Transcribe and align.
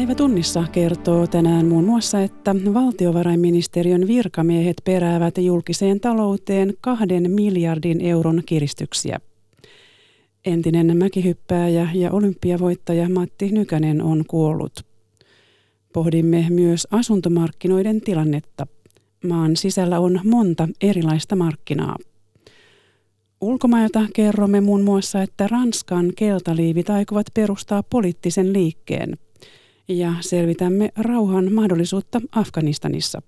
Päivä 0.00 0.14
tunnissa 0.14 0.64
kertoo 0.72 1.26
tänään 1.26 1.66
muun 1.66 1.84
muassa, 1.84 2.20
että 2.20 2.54
valtiovarainministeriön 2.74 4.06
virkamiehet 4.06 4.76
peräävät 4.84 5.38
julkiseen 5.38 6.00
talouteen 6.00 6.74
kahden 6.80 7.30
miljardin 7.30 8.00
euron 8.00 8.42
kiristyksiä. 8.46 9.20
Entinen 10.44 10.96
mäkihyppääjä 10.96 11.88
ja 11.94 12.10
olympiavoittaja 12.10 13.08
Matti 13.08 13.48
Nykänen 13.48 14.02
on 14.02 14.24
kuollut. 14.28 14.86
Pohdimme 15.92 16.46
myös 16.50 16.88
asuntomarkkinoiden 16.90 18.00
tilannetta. 18.00 18.66
Maan 19.24 19.56
sisällä 19.56 20.00
on 20.00 20.20
monta 20.24 20.68
erilaista 20.80 21.36
markkinaa. 21.36 21.96
Ulkomailta 23.40 24.06
kerromme 24.14 24.60
muun 24.60 24.82
muassa, 24.82 25.22
että 25.22 25.46
Ranskan 25.46 26.12
keltaliivit 26.16 26.90
aikovat 26.90 27.26
perustaa 27.34 27.82
poliittisen 27.82 28.52
liikkeen– 28.52 29.16
ja 29.90 30.14
selvitämme 30.20 30.88
rauhan 30.96 31.52
mahdollisuutta 31.52 32.20
Afganistanissa. 32.32 33.22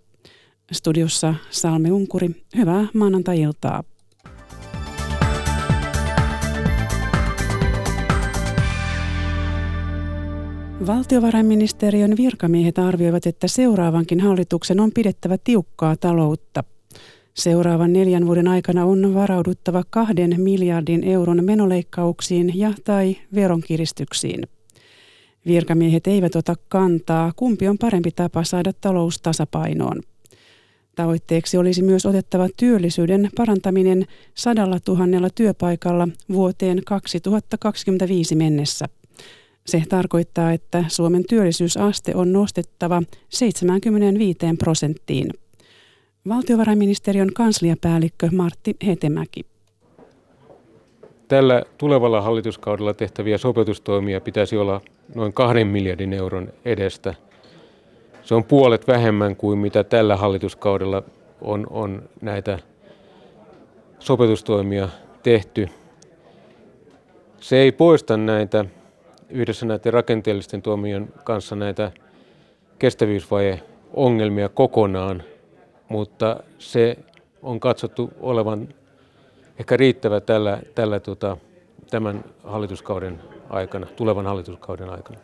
Studiossa 0.73 1.34
Salme 1.51 1.93
Unkuri, 1.93 2.30
hyvää 2.57 2.87
maanantai-iltaa. 2.95 3.84
Valtiovarainministeriön 10.87 12.17
virkamiehet 12.17 12.79
arvioivat, 12.79 13.27
että 13.27 13.48
seuraavankin 13.48 14.20
hallituksen 14.20 14.81
on 14.81 14.91
pidettävä 14.95 15.39
tiukkaa 15.45 15.97
taloutta. 15.97 16.65
Seuraavan 17.34 17.92
neljän 17.92 18.27
vuoden 18.27 18.48
aikana 18.48 18.84
on 18.84 19.15
varauduttava 19.15 19.83
kahden 19.91 20.34
miljardin 20.39 21.05
euron 21.05 21.45
menoleikkauksiin 21.45 22.53
ja 22.55 22.72
tai 22.84 23.17
veronkiristyksiin. 23.34 24.42
Virkamiehet 25.47 26.07
eivät 26.07 26.37
ota 26.37 26.55
kantaa, 26.69 27.33
kumpi 27.37 27.69
on 27.69 27.79
parempi 27.79 28.11
tapa 28.11 28.45
saada 28.45 28.73
talous 28.81 29.19
tasapainoon. 29.23 30.01
Tavoitteeksi 30.95 31.57
olisi 31.57 31.83
myös 31.83 32.07
otettava 32.07 32.49
työllisyyden 32.57 33.29
parantaminen 33.37 34.07
sadalla 34.34 34.81
tuhannella 34.81 35.29
työpaikalla 35.34 36.09
vuoteen 36.33 36.83
2025 36.87 38.34
mennessä. 38.34 38.87
Se 39.67 39.83
tarkoittaa, 39.89 40.53
että 40.53 40.84
Suomen 40.89 41.25
työllisyysaste 41.29 42.15
on 42.15 42.33
nostettava 42.33 43.03
75 43.29 44.39
prosenttiin. 44.59 45.31
Valtiovarainministeriön 46.29 47.33
kansliapäällikkö 47.33 48.29
Martti 48.33 48.77
Hetemäki 48.87 49.45
tällä 51.33 51.62
tulevalla 51.79 52.21
hallituskaudella 52.21 52.95
tehtäviä 52.95 53.39
sopeutustoimia 53.39 54.21
pitäisi 54.21 54.56
olla 54.56 54.81
noin 55.14 55.33
kahden 55.33 55.67
miljardin 55.67 56.12
euron 56.12 56.53
edestä. 56.64 57.14
Se 58.22 58.34
on 58.34 58.45
puolet 58.45 58.89
vähemmän 58.89 59.36
kuin 59.36 59.59
mitä 59.59 59.84
tällä 59.84 60.17
hallituskaudella 60.17 61.03
on, 61.41 61.67
on 61.70 62.03
näitä 62.20 62.59
sopeutustoimia 63.98 64.89
tehty. 65.22 65.69
Se 67.41 67.56
ei 67.56 67.72
poista 67.72 68.17
näitä 68.17 68.64
yhdessä 69.31 69.67
näiden 69.67 69.92
rakenteellisten 69.92 70.62
tuomien 70.62 71.09
kanssa 71.25 71.56
näitä 71.56 71.92
kestävyysvaje-ongelmia 72.78 74.48
kokonaan, 74.48 75.22
mutta 75.89 76.42
se 76.59 76.97
on 77.42 77.61
katsottu 77.61 78.12
olevan 78.20 78.69
ehkä 79.59 79.77
riittävä 79.77 80.20
tällä, 80.20 80.59
tällä 80.75 81.00
tota, 81.00 81.37
tämän 81.91 82.25
hallituskauden 82.44 83.20
aikana, 83.53 83.86
tulevan 83.86 84.27
hallituskauden 84.27 84.91
aikana. 84.91 85.19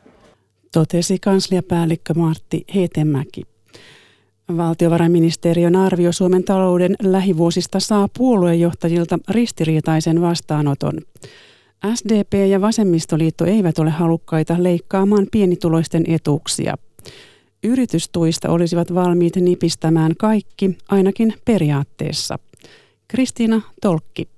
Totesi 0.72 1.19
kansliapäällikkö 1.19 2.14
Martti 2.14 2.64
Hetemäki. 2.75 3.42
Valtiovarainministeriön 4.56 5.76
arvio 5.76 6.12
Suomen 6.12 6.44
talouden 6.44 6.97
lähivuosista 7.03 7.80
saa 7.80 8.08
puoluejohtajilta 8.19 9.19
ristiriitaisen 9.28 10.20
vastaanoton. 10.20 11.00
SDP 11.94 12.34
ja 12.50 12.60
Vasemmistoliitto 12.60 13.44
eivät 13.44 13.78
ole 13.78 13.91
halukkaita 13.91 14.56
leikkaamaan 14.58 15.26
pienituloisten 15.32 16.04
etuuksia. 16.06 16.74
Yritystuista 17.64 18.50
olisivat 18.50 18.94
valmiit 18.94 19.36
nipistämään 19.36 20.12
kaikki, 20.19 20.78
ainakin 20.88 21.34
periaatteessa. 21.44 22.38
Kristiina 23.08 23.60
Tolkki. 23.80 24.28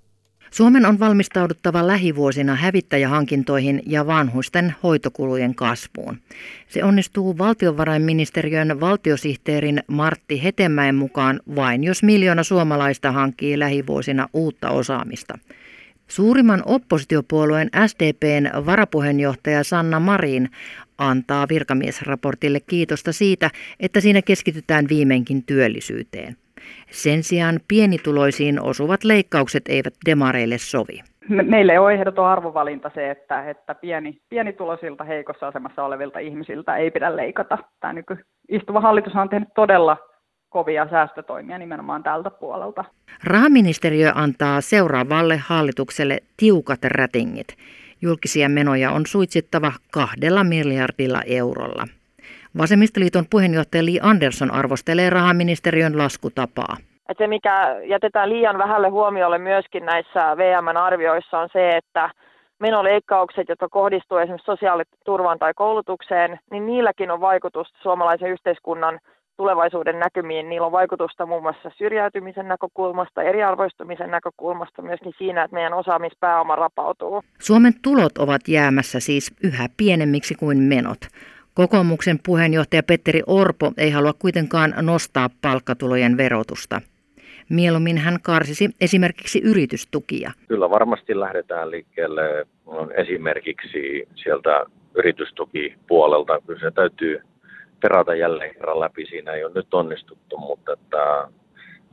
Suomen 0.50 0.86
on 0.86 0.98
valmistauduttava 0.98 1.86
lähivuosina 1.86 2.54
hävittäjähankintoihin 2.54 3.82
ja 3.86 4.06
vanhusten 4.06 4.74
hoitokulujen 4.82 5.54
kasvuun. 5.54 6.18
Se 6.68 6.84
onnistuu 6.84 7.38
valtiovarainministeriön 7.38 8.80
valtiosihteerin 8.80 9.82
Martti 9.86 10.42
Hetemäen 10.42 10.94
mukaan 10.94 11.40
vain, 11.56 11.84
jos 11.84 12.02
miljoona 12.02 12.42
suomalaista 12.42 13.12
hankkii 13.12 13.58
lähivuosina 13.58 14.28
uutta 14.32 14.70
osaamista. 14.70 15.38
Suurimman 16.08 16.62
oppositiopuolueen 16.66 17.70
SDPn 17.86 18.66
varapuheenjohtaja 18.66 19.64
Sanna 19.64 20.00
Marin 20.00 20.50
antaa 20.98 21.48
virkamiesraportille 21.48 22.60
kiitosta 22.60 23.12
siitä, 23.12 23.50
että 23.80 24.00
siinä 24.00 24.22
keskitytään 24.22 24.88
viimeinkin 24.88 25.42
työllisyyteen. 25.44 26.36
Sen 26.90 27.22
sijaan 27.22 27.60
pienituloisiin 27.68 28.62
osuvat 28.62 29.04
leikkaukset 29.04 29.62
eivät 29.68 29.94
demareille 30.06 30.58
sovi. 30.58 31.00
Meille 31.28 31.78
on 31.78 31.92
ehdoton 31.92 32.26
arvovalinta 32.26 32.90
se, 32.94 33.10
että, 33.10 33.50
että 33.50 33.74
pieni, 33.74 34.20
pienituloisilta 34.28 35.04
heikossa 35.04 35.48
asemassa 35.48 35.84
olevilta 35.84 36.18
ihmisiltä 36.18 36.76
ei 36.76 36.90
pidä 36.90 37.16
leikata. 37.16 37.58
Tämä 37.80 37.92
nyky, 37.92 38.16
istuva 38.48 38.80
hallitus 38.80 39.14
on 39.14 39.28
tehnyt 39.28 39.48
todella 39.54 39.96
kovia 40.48 40.88
säästötoimia 40.90 41.58
nimenomaan 41.58 42.02
tältä 42.02 42.30
puolelta. 42.30 42.84
Rahaministeriö 43.24 44.12
antaa 44.14 44.60
seuraavalle 44.60 45.36
hallitukselle 45.36 46.18
tiukat 46.36 46.84
rätingit. 46.84 47.56
Julkisia 48.02 48.48
menoja 48.48 48.90
on 48.90 49.06
suitsittava 49.06 49.72
kahdella 49.92 50.44
miljardilla 50.44 51.22
eurolla. 51.26 51.84
Vasemmistoliiton 52.58 53.24
puheenjohtaja 53.30 53.84
Li 53.84 53.98
Andersson 54.02 54.50
arvostelee 54.50 55.10
rahaministeriön 55.10 55.98
laskutapaa. 55.98 56.76
Et 57.08 57.18
se, 57.18 57.26
mikä 57.26 57.76
jätetään 57.84 58.28
liian 58.28 58.58
vähälle 58.58 58.88
huomiolle 58.88 59.38
myöskin 59.38 59.84
näissä 59.84 60.36
VM-arvioissa 60.36 61.38
on 61.38 61.48
se, 61.52 61.76
että 61.76 62.10
menoleikkaukset, 62.60 63.48
jotka 63.48 63.68
kohdistuu 63.68 64.18
esimerkiksi 64.18 64.44
sosiaaliturvaan 64.44 65.38
tai 65.38 65.52
koulutukseen, 65.54 66.38
niin 66.50 66.66
niilläkin 66.66 67.10
on 67.10 67.20
vaikutusta 67.20 67.78
suomalaisen 67.82 68.30
yhteiskunnan 68.30 69.00
tulevaisuuden 69.36 69.98
näkymiin. 69.98 70.48
Niillä 70.48 70.66
on 70.66 70.72
vaikutusta 70.72 71.26
muun 71.26 71.42
muassa 71.42 71.70
syrjäytymisen 71.78 72.48
näkökulmasta, 72.48 73.22
eriarvoistumisen 73.22 74.10
näkökulmasta, 74.10 74.82
myöskin 74.82 75.12
siinä, 75.18 75.44
että 75.44 75.54
meidän 75.54 75.74
osaamispääoma 75.74 76.56
rapautuu. 76.56 77.22
Suomen 77.38 77.72
tulot 77.82 78.18
ovat 78.18 78.48
jäämässä 78.48 79.00
siis 79.00 79.34
yhä 79.44 79.68
pienemmiksi 79.76 80.34
kuin 80.34 80.58
menot. 80.58 80.98
Kokoomuksen 81.54 82.18
puheenjohtaja 82.26 82.82
Petteri 82.82 83.22
Orpo 83.26 83.72
ei 83.76 83.90
halua 83.90 84.12
kuitenkaan 84.18 84.74
nostaa 84.80 85.30
palkkatulojen 85.42 86.16
verotusta. 86.16 86.80
Mieluummin 87.48 87.98
hän 87.98 88.18
karsisi 88.22 88.70
esimerkiksi 88.80 89.40
yritystukia. 89.44 90.32
Kyllä 90.48 90.70
varmasti 90.70 91.20
lähdetään 91.20 91.70
liikkeelle 91.70 92.46
esimerkiksi 92.94 94.08
sieltä 94.14 94.64
yritystukipuolelta. 94.94 96.38
Kyllä 96.46 96.60
se 96.60 96.70
täytyy 96.70 97.20
perata 97.80 98.14
jälleen 98.14 98.54
kerran 98.54 98.80
läpi. 98.80 99.06
Siinä 99.06 99.32
ei 99.32 99.44
ole 99.44 99.52
nyt 99.54 99.74
onnistuttu, 99.74 100.38
mutta 100.38 100.72
että 100.72 101.28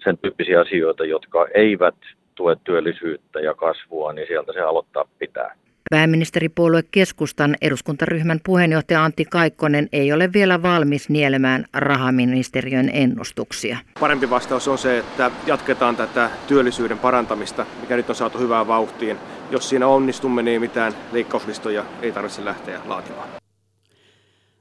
sen 0.03 0.17
tyyppisiä 0.17 0.61
asioita, 0.61 1.05
jotka 1.05 1.47
eivät 1.53 1.95
tue 2.35 2.57
työllisyyttä 2.63 3.39
ja 3.39 3.53
kasvua, 3.53 4.13
niin 4.13 4.27
sieltä 4.27 4.53
se 4.53 4.61
aloittaa 4.61 5.05
pitää. 5.19 5.55
Pääministeripuolue 5.89 6.83
keskustan 6.91 7.55
eduskuntaryhmän 7.61 8.39
puheenjohtaja 8.45 9.03
Antti 9.03 9.25
Kaikkonen 9.25 9.89
ei 9.91 10.13
ole 10.13 10.33
vielä 10.33 10.61
valmis 10.61 11.09
nielemään 11.09 11.65
rahaministeriön 11.73 12.89
ennustuksia. 12.93 13.77
Parempi 13.99 14.29
vastaus 14.29 14.67
on 14.67 14.77
se, 14.77 14.97
että 14.97 15.31
jatketaan 15.45 15.95
tätä 15.95 16.29
työllisyyden 16.47 16.97
parantamista, 16.97 17.65
mikä 17.81 17.95
nyt 17.95 18.09
on 18.09 18.15
saatu 18.15 18.39
hyvään 18.39 18.67
vauhtiin. 18.67 19.17
Jos 19.51 19.69
siinä 19.69 19.87
onnistumme, 19.87 20.43
niin 20.43 20.61
mitään 20.61 20.93
leikkauslistoja 21.11 21.85
ei 22.01 22.11
tarvitse 22.11 22.45
lähteä 22.45 22.81
laatimaan. 22.85 23.29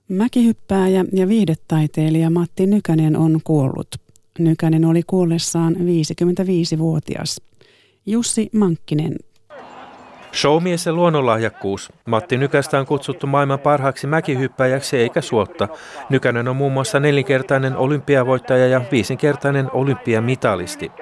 Mäkihyppääjä 0.08 1.04
ja 1.12 1.28
viihdetaiteilija 1.28 2.30
Matti 2.30 2.66
Nykänen 2.66 3.16
on 3.16 3.40
kuollut. 3.44 3.88
Nykänen 4.38 4.84
oli 4.84 5.02
kuollessaan 5.06 5.74
55-vuotias. 5.74 7.40
Jussi 8.06 8.50
Mankkinen 8.52 9.16
Showmies 10.36 10.86
ja 10.86 10.92
luonnonlahjakkuus. 10.92 11.92
Matti 12.06 12.36
Nykästä 12.36 12.78
on 12.78 12.86
kutsuttu 12.86 13.26
maailman 13.26 13.58
parhaaksi 13.58 14.06
mäkihyppäjäksi 14.06 14.96
eikä 14.96 15.20
suotta. 15.20 15.68
Nykänen 16.10 16.48
on 16.48 16.56
muun 16.56 16.72
muassa 16.72 17.00
nelinkertainen 17.00 17.76
olympiavoittaja 17.76 18.66
ja 18.66 18.80
viisinkertainen 18.92 19.70
olympiamitalisti. 19.72 20.92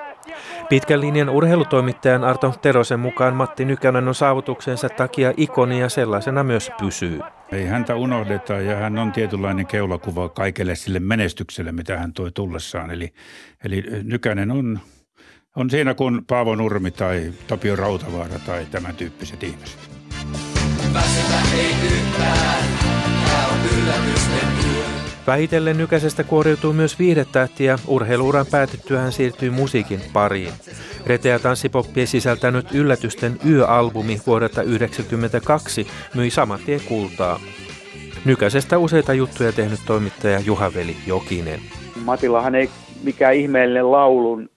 Pitkän 0.69 1.01
linjan 1.01 1.29
urheilutoimittajan 1.29 2.25
Arto 2.25 2.55
Terosen 2.63 3.01
mukaan 3.01 3.35
Matti 3.35 3.65
Nykänen 3.65 4.09
on 4.09 4.15
saavutuksensa 4.15 4.89
takia 4.89 5.33
ikoni 5.37 5.81
ja 5.81 5.89
sellaisena 5.89 6.45
myös 6.45 6.71
pysyy. 6.81 7.21
Ei 7.53 7.67
häntä 7.67 7.95
unohdeta 7.95 8.53
ja 8.53 8.77
hän 8.77 8.99
on 8.99 9.13
tietynlainen 9.13 9.67
keulakuva 9.67 10.29
kaikelle 10.29 10.75
sille 10.75 11.01
menestykselle, 11.01 11.73
mitä 11.73 11.99
hän 11.99 12.13
toi 12.13 12.33
tullessaan. 12.33 12.91
Eli, 12.91 13.13
eli 13.65 13.85
Nykänen 14.03 14.51
on, 14.51 14.79
on 15.57 15.71
siinä 15.71 15.95
kuin 15.95 16.25
Paavo 16.25 16.55
Nurmi 16.55 16.91
tai 16.91 17.33
Tapio 17.47 17.77
Rautavaara 17.77 18.39
tai 18.47 18.67
tämän 18.71 18.97
tyyppiset 18.97 19.43
ihmiset. 19.43 19.79
Väsyvä 20.95 21.41
ei 21.55 21.75
yhtään, 21.85 22.65
tämä 23.25 23.47
on 23.47 23.59
yllätysten 23.79 24.49
Vähitellen 25.27 25.79
Nykäsestä 25.79 26.25
kuoriutuu 26.25 26.73
myös 26.73 26.99
viihdetähti 26.99 27.65
ja 27.65 27.79
urheiluuran 27.87 28.47
päätettyä 28.51 29.01
hän 29.01 29.13
siirtyy 29.13 29.51
musiikin 29.51 30.01
pariin. 30.13 30.53
Reteä 31.07 31.39
tanssipoppi 31.39 32.07
sisältänyt 32.07 32.75
yllätysten 32.75 33.39
yöalbumi 33.47 34.21
vuodelta 34.27 34.55
1992 34.55 35.87
myi 36.15 36.31
saman 36.31 36.61
tien 36.67 36.81
kultaa. 36.89 37.41
Nykäsestä 38.25 38.79
useita 38.79 39.15
juttuja 39.15 39.53
tehnyt 39.53 39.81
toimittaja 39.87 40.41
Juha-Veli 40.41 40.97
Jokinen. 41.07 41.61
Matillahan 42.05 42.55
ei 42.55 42.71
mikään 43.03 43.35
ihmeellinen 43.35 43.93
laulun 43.93 44.49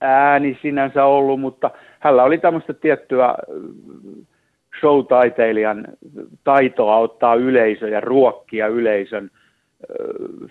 ääni 0.00 0.58
sinänsä 0.62 1.04
ollut, 1.04 1.40
mutta 1.40 1.70
hänellä 2.00 2.24
oli 2.24 2.38
tämmöistä 2.38 2.72
tiettyä 2.72 3.34
showtaiteilijan 4.80 5.86
taitoa 6.44 6.96
ottaa 6.96 7.34
yleisö 7.34 7.88
ja 7.88 8.00
ruokkia 8.00 8.66
yleisön 8.66 9.30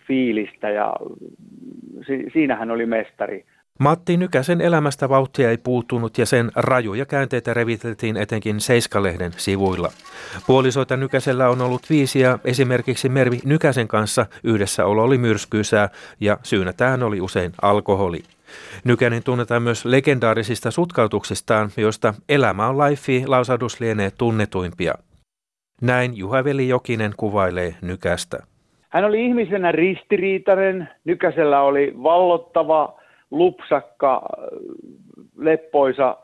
fiilistä 0.07 0.69
ja 0.69 0.93
si- 2.07 2.29
siinähän 2.33 2.71
oli 2.71 2.85
mestari. 2.85 3.45
Matti 3.79 4.17
Nykäsen 4.17 4.61
elämästä 4.61 5.09
vauhtia 5.09 5.49
ei 5.49 5.57
puuttunut 5.57 6.17
ja 6.17 6.25
sen 6.25 6.51
rajuja 6.55 7.05
käänteitä 7.05 7.53
reviteltiin 7.53 8.17
etenkin 8.17 8.59
Seiskalehden 8.59 9.31
sivuilla. 9.37 9.89
Puolisoita 10.47 10.97
Nykäsellä 10.97 11.49
on 11.49 11.61
ollut 11.61 11.81
viisi 11.89 12.19
ja 12.19 12.39
esimerkiksi 12.45 13.09
Mervi 13.09 13.39
Nykäsen 13.45 13.87
kanssa 13.87 14.25
yhdessäolo 14.43 15.03
oli 15.03 15.17
myrskyisää 15.17 15.89
ja 16.19 16.37
syynä 16.43 16.73
tähän 16.73 17.03
oli 17.03 17.21
usein 17.21 17.51
alkoholi. 17.61 18.19
Nykänen 18.85 19.23
tunnetaan 19.23 19.63
myös 19.63 19.85
legendaarisista 19.85 20.71
sutkautuksistaan, 20.71 21.69
joista 21.77 22.13
Elämä 22.29 22.67
on 22.67 22.77
life 22.77 23.27
lausadus 23.27 23.79
lienee 23.79 24.11
tunnetuimpia. 24.17 24.93
Näin 25.81 26.17
Juha-Veli 26.17 26.67
Jokinen 26.67 27.13
kuvailee 27.17 27.75
Nykästä. 27.81 28.37
Hän 28.89 29.05
oli 29.05 29.25
ihmisenä 29.25 29.71
ristiriitainen, 29.71 30.89
Nykäsellä 31.03 31.61
oli 31.61 31.93
vallottava, 32.03 32.99
lupsakka, 33.31 34.21
leppoisa, 35.37 36.17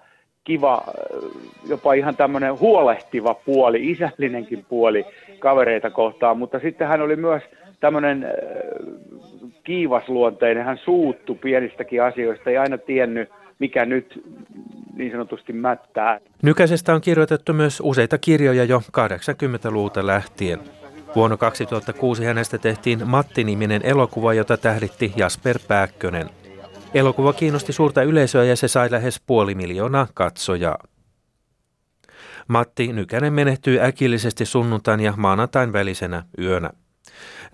kiva, 0.44 0.84
jopa 1.70 1.94
ihan 1.94 2.16
tämmöinen 2.16 2.60
huolehtiva 2.60 3.34
puoli, 3.34 3.92
isällinenkin 3.92 4.66
puoli 4.70 5.06
kavereita 5.40 5.90
kohtaan, 5.90 6.38
mutta 6.38 6.60
sitten 6.60 6.88
hän 6.88 7.02
oli 7.02 7.16
myös 7.16 7.44
tämmöinen 7.80 8.28
kiivasluonteinen, 9.64 10.66
hän 10.66 10.80
suuttu 10.86 11.36
pienistäkin 11.36 12.04
asioista, 12.04 12.50
ei 12.50 12.58
aina 12.58 12.78
tiennyt, 12.78 13.30
mikä 13.60 13.86
nyt 13.86 14.24
niin 14.96 15.12
sanotusti 15.12 15.54
mättää. 15.54 16.20
Nykäisestä 16.44 16.94
on 16.94 17.02
kirjoitettu 17.02 17.54
myös 17.54 17.82
useita 17.84 18.18
kirjoja 18.18 18.64
jo 18.64 18.82
80-luvulta 18.98 20.08
lähtien. 20.08 20.60
Vuonna 21.16 21.38
2006 21.38 22.24
hänestä 22.24 22.58
tehtiin 22.58 23.08
Matti-niminen 23.08 23.82
elokuva, 23.84 24.34
jota 24.34 24.58
tähditti 24.58 25.14
Jasper 25.16 25.60
Pääkkönen. 25.68 26.30
Elokuva 26.94 27.34
kiinnosti 27.34 27.74
suurta 27.74 28.04
yleisöä 28.04 28.44
ja 28.44 28.56
se 28.56 28.68
sai 28.68 28.92
lähes 28.92 29.22
puoli 29.28 29.56
miljoonaa 29.56 30.08
katsojaa. 30.14 30.78
Matti 32.48 32.94
Nykänen 32.94 33.34
menehtyy 33.34 33.80
äkillisesti 33.80 34.46
sunnuntain 34.46 35.00
ja 35.00 35.14
maanantain 35.18 35.74
välisenä 35.74 36.24
yönä. 36.40 36.70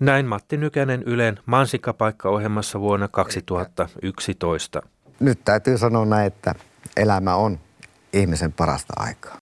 Näin 0.00 0.26
Matti 0.26 0.56
Nykänen 0.56 1.02
Ylen 1.02 1.38
mansikkapaikka-ohjelmassa 1.46 2.80
vuonna 2.80 3.08
2011. 3.08 4.82
Nyt 5.20 5.40
täytyy 5.44 5.78
sanoa 5.78 6.04
näin, 6.04 6.26
että 6.26 6.54
elämä 6.96 7.34
on 7.34 7.58
ihmisen 8.12 8.52
parasta 8.52 8.94
aikaa. 8.96 9.38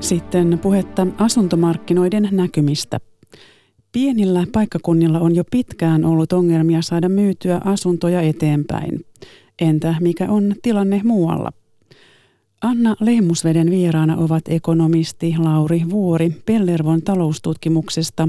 Sitten 0.00 0.58
puhetta 0.58 1.06
asuntomarkkinoiden 1.18 2.28
näkymistä. 2.32 3.00
Pienillä 3.92 4.46
paikkakunnilla 4.52 5.20
on 5.20 5.36
jo 5.36 5.44
pitkään 5.50 6.04
ollut 6.04 6.32
ongelmia 6.32 6.82
saada 6.82 7.08
myytyä 7.08 7.60
asuntoja 7.64 8.20
eteenpäin. 8.20 9.04
Entä 9.60 9.94
mikä 10.00 10.24
on 10.28 10.54
tilanne 10.62 11.00
muualla? 11.04 11.50
Anna 12.62 12.96
Lehmusveden 13.00 13.70
vieraana 13.70 14.16
ovat 14.16 14.42
ekonomisti 14.48 15.34
Lauri 15.38 15.82
Vuori 15.90 16.30
Pellervon 16.46 17.02
taloustutkimuksesta 17.02 18.28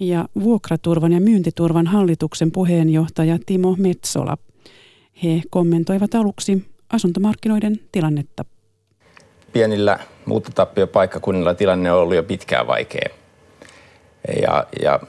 ja 0.00 0.28
Vuokraturvan 0.40 1.12
ja 1.12 1.20
myyntiturvan 1.20 1.86
hallituksen 1.86 2.50
puheenjohtaja 2.50 3.38
Timo 3.46 3.76
Metsola. 3.78 4.36
He 5.22 5.42
kommentoivat 5.50 6.14
aluksi 6.14 6.64
asuntomarkkinoiden 6.90 7.80
tilannetta 7.92 8.44
pienillä 9.52 9.98
muuttotappiopaikkakunnilla 10.24 11.54
tilanne 11.54 11.92
on 11.92 11.98
ollut 11.98 12.14
jo 12.14 12.22
pitkään 12.22 12.66
vaikea. 12.66 13.08
Ja, 14.42 14.66
ja 14.82 15.00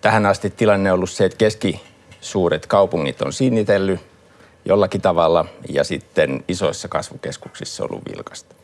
tähän 0.00 0.26
asti 0.26 0.50
tilanne 0.50 0.92
on 0.92 0.94
ollut 0.94 1.10
se, 1.10 1.24
että 1.24 1.38
keskisuuret 1.38 2.66
kaupungit 2.66 3.22
on 3.22 3.32
sinnitellyt 3.32 4.00
jollakin 4.66 5.00
tavalla 5.00 5.44
ja 5.68 5.84
sitten 5.84 6.44
isoissa 6.48 6.88
kasvukeskuksissa 6.88 7.84
ollut 7.84 8.02
vilkasta. 8.14 8.54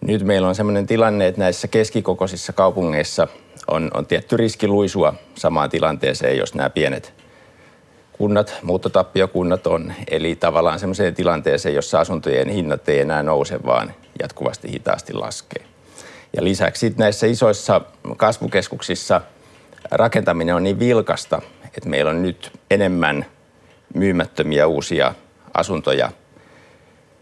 Nyt 0.00 0.22
meillä 0.22 0.48
on 0.48 0.54
sellainen 0.54 0.86
tilanne, 0.86 1.26
että 1.26 1.40
näissä 1.40 1.68
keskikokoisissa 1.68 2.52
kaupungeissa 2.52 3.28
on, 3.66 3.90
on 3.94 4.06
tietty 4.06 4.36
riski 4.36 4.68
luisua 4.68 5.14
samaan 5.34 5.70
tilanteeseen, 5.70 6.38
jos 6.38 6.54
nämä 6.54 6.70
pienet 6.70 7.14
kunnat, 8.12 8.54
muuttotappiokunnat 8.62 9.66
on. 9.66 9.92
Eli 10.10 10.36
tavallaan 10.36 10.78
sellaiseen 10.78 11.14
tilanteeseen, 11.14 11.74
jossa 11.74 12.00
asuntojen 12.00 12.48
hinnat 12.48 12.88
ei 12.88 13.00
enää 13.00 13.22
nouse, 13.22 13.64
vaan 13.64 13.94
jatkuvasti 14.22 14.72
hitaasti 14.72 15.12
laskee. 15.12 15.64
Ja 16.36 16.44
lisäksi 16.44 16.94
näissä 16.96 17.26
isoissa 17.26 17.80
kasvukeskuksissa 18.16 19.20
rakentaminen 19.90 20.54
on 20.54 20.62
niin 20.62 20.78
vilkasta, 20.78 21.42
että 21.64 21.88
meillä 21.88 22.10
on 22.10 22.22
nyt 22.22 22.52
enemmän 22.70 23.26
myymättömiä 23.94 24.66
uusia 24.66 25.14
asuntoja 25.54 26.10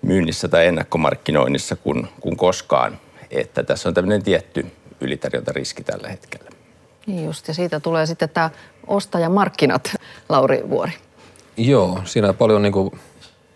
myynnissä 0.02 0.48
tai 0.48 0.66
ennakkomarkkinoinnissa 0.66 1.76
kuin, 1.76 2.08
kuin 2.20 2.36
koskaan. 2.36 2.98
Että 3.30 3.62
tässä 3.62 3.88
on 3.88 3.94
tämmöinen 3.94 4.22
tietty 4.22 4.66
ylitarjontariski 5.00 5.84
tällä 5.84 6.08
hetkellä. 6.08 6.50
Niin 7.06 7.24
just, 7.24 7.48
ja 7.48 7.54
siitä 7.54 7.80
tulee 7.80 8.06
sitten 8.06 8.28
tämä 8.28 8.50
ostajamarkkinat, 8.86 9.94
Lauri 10.28 10.62
Vuori. 10.70 10.92
Joo, 11.56 12.00
siinä 12.04 12.32
paljon 12.32 12.62
niin 12.62 12.72
kuin, 12.72 12.90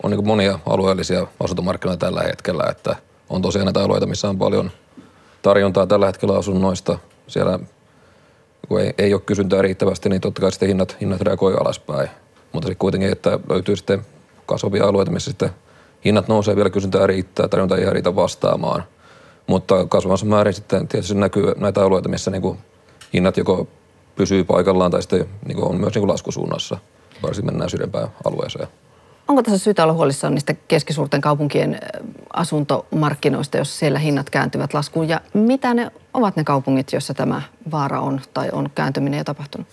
on 0.03 0.11
niin 0.11 0.17
kuin 0.17 0.27
monia 0.27 0.59
alueellisia 0.65 1.27
asuntomarkkinoita 1.39 2.05
tällä 2.05 2.21
hetkellä, 2.21 2.63
että 2.69 2.95
on 3.29 3.41
tosiaan 3.41 3.65
näitä 3.65 3.83
alueita, 3.83 4.05
missä 4.05 4.29
on 4.29 4.37
paljon 4.37 4.71
tarjontaa 5.41 5.87
tällä 5.87 6.05
hetkellä 6.05 6.37
asunnoista. 6.37 6.99
Siellä 7.27 7.59
kun 8.67 8.81
ei, 8.81 8.93
ei 8.97 9.13
ole 9.13 9.21
kysyntää 9.21 9.61
riittävästi, 9.61 10.09
niin 10.09 10.21
totta 10.21 10.41
kai 10.41 10.51
sitten 10.51 10.67
hinnat, 10.67 10.97
hinnat 11.01 11.21
reagoi 11.21 11.53
alaspäin. 11.59 12.09
Mutta 12.53 12.67
sitten 12.67 12.79
kuitenkin, 12.79 13.11
että 13.11 13.39
löytyy 13.49 13.75
sitten 13.75 14.05
kasvavia 14.45 14.85
alueita, 14.85 15.11
missä 15.11 15.31
sitten 15.31 15.49
hinnat 16.05 16.27
nousee 16.27 16.55
vielä, 16.55 16.69
kysyntää 16.69 17.07
riittää, 17.07 17.47
tarjonta 17.47 17.77
ei 17.77 17.89
riitä 17.89 18.15
vastaamaan. 18.15 18.83
Mutta 19.47 19.85
kasvamassa 19.85 20.25
määrin 20.25 20.53
sitten 20.53 20.87
tietysti 20.87 21.15
näkyy 21.15 21.53
näitä 21.57 21.83
alueita, 21.83 22.09
missä 22.09 22.31
niin 22.31 22.41
kuin 22.41 22.57
hinnat 23.13 23.37
joko 23.37 23.67
pysyy 24.15 24.43
paikallaan 24.43 24.91
tai 24.91 25.01
sitten 25.01 25.25
niin 25.45 25.55
kuin 25.55 25.69
on 25.69 25.79
myös 25.79 25.93
niin 25.93 26.01
kuin 26.01 26.09
laskusuunnassa, 26.09 26.77
varsinkin 27.23 27.53
mennään 27.53 27.69
sydänpään 27.69 28.07
alueeseen. 28.25 28.67
Onko 29.27 29.43
tässä 29.43 29.57
syytä 29.57 29.83
olla 29.83 29.93
huolissaan 29.93 30.33
niistä 30.33 30.53
keskisuurten 30.67 31.21
kaupunkien 31.21 31.79
asuntomarkkinoista, 32.33 33.57
jos 33.57 33.79
siellä 33.79 33.99
hinnat 33.99 34.29
kääntyvät 34.29 34.73
laskuun? 34.73 35.09
Ja 35.09 35.21
mitä 35.33 35.73
ne 35.73 35.91
ovat 36.13 36.35
ne 36.35 36.43
kaupungit, 36.43 36.93
joissa 36.93 37.13
tämä 37.13 37.41
vaara 37.71 38.01
on 38.01 38.21
tai 38.33 38.49
on 38.51 38.69
kääntyminen 38.75 39.17
jo 39.17 39.23
tapahtunut? 39.23 39.67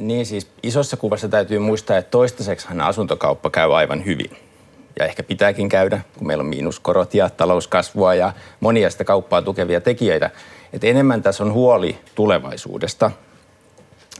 Niin 0.00 0.26
siis 0.26 0.50
isossa 0.62 0.96
kuvassa 0.96 1.28
täytyy 1.28 1.58
muistaa, 1.58 1.96
että 1.96 2.10
toistaiseksi 2.10 2.68
asuntokauppa 2.82 3.50
käy 3.50 3.76
aivan 3.76 4.04
hyvin. 4.04 4.30
Ja 4.98 5.04
ehkä 5.04 5.22
pitääkin 5.22 5.68
käydä, 5.68 6.00
kun 6.18 6.26
meillä 6.26 6.42
on 6.42 6.48
miinuskorot 6.48 7.14
ja 7.14 7.30
talouskasvua 7.30 8.14
ja 8.14 8.32
monia 8.60 8.90
sitä 8.90 9.04
kauppaa 9.04 9.42
tukevia 9.42 9.80
tekijöitä. 9.80 10.30
Et 10.72 10.84
enemmän 10.84 11.22
tässä 11.22 11.44
on 11.44 11.52
huoli 11.52 11.98
tulevaisuudesta. 12.14 13.10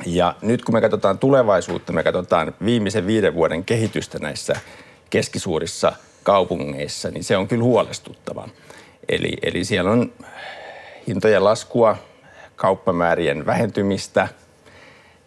Ja 0.07 0.35
nyt 0.43 0.65
kun 0.65 0.75
me 0.75 0.81
katsotaan 0.81 1.19
tulevaisuutta, 1.19 1.93
me 1.93 2.03
katsotaan 2.03 2.55
viimeisen 2.65 3.07
viiden 3.07 3.35
vuoden 3.35 3.65
kehitystä 3.65 4.19
näissä 4.19 4.55
keskisuurissa 5.11 5.93
kaupungeissa, 6.23 7.11
niin 7.11 7.25
se 7.25 7.37
on 7.37 7.49
kyllä 7.49 7.65
huolestuttava. 7.65 8.49
Eli, 9.09 9.33
eli 9.43 9.65
siellä 9.65 9.91
on 9.91 10.13
hintojen 11.07 11.45
laskua, 11.45 11.97
kauppamäärien 12.57 13.47
vähentymistä 13.47 14.29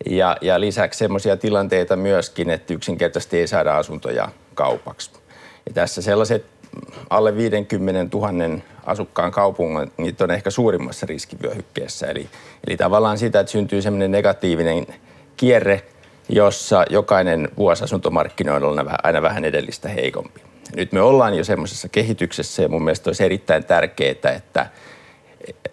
ja, 0.05 0.37
ja 0.41 0.59
lisäksi 0.59 0.97
sellaisia 0.97 1.37
tilanteita 1.37 1.95
myöskin, 1.95 2.49
että 2.49 2.73
yksinkertaisesti 2.73 3.39
ei 3.39 3.47
saada 3.47 3.77
asuntoja 3.77 4.29
kaupaksi. 4.53 5.11
Ja 5.65 5.73
tässä 5.73 6.01
sellaiset 6.01 6.45
alle 7.09 7.37
50 7.37 8.17
000 8.17 8.59
asukkaan 8.85 9.31
kaupungit 9.31 10.21
on 10.21 10.31
ehkä 10.31 10.49
suurimmassa 10.49 11.05
riskivyöhykkeessä. 11.05 12.07
Eli, 12.07 12.29
eli 12.67 12.77
tavallaan 12.77 13.17
sitä, 13.17 13.39
että 13.39 13.51
syntyy 13.51 13.81
sellainen 13.81 14.11
negatiivinen 14.11 14.87
kierre, 15.37 15.81
jossa 16.29 16.85
jokainen 16.89 17.49
vuosi 17.57 17.83
asuntomarkkinoilla 17.83 18.67
on 18.67 18.89
aina 19.03 19.21
vähän 19.21 19.45
edellistä 19.45 19.89
heikompi. 19.89 20.41
Nyt 20.75 20.91
me 20.91 21.01
ollaan 21.01 21.33
jo 21.33 21.43
semmoisessa 21.43 21.89
kehityksessä 21.89 22.61
ja 22.61 22.69
mun 22.69 22.83
mielestä 22.83 23.09
olisi 23.09 23.23
erittäin 23.23 23.65
tärkeää, 23.65 24.31
että 24.35 24.69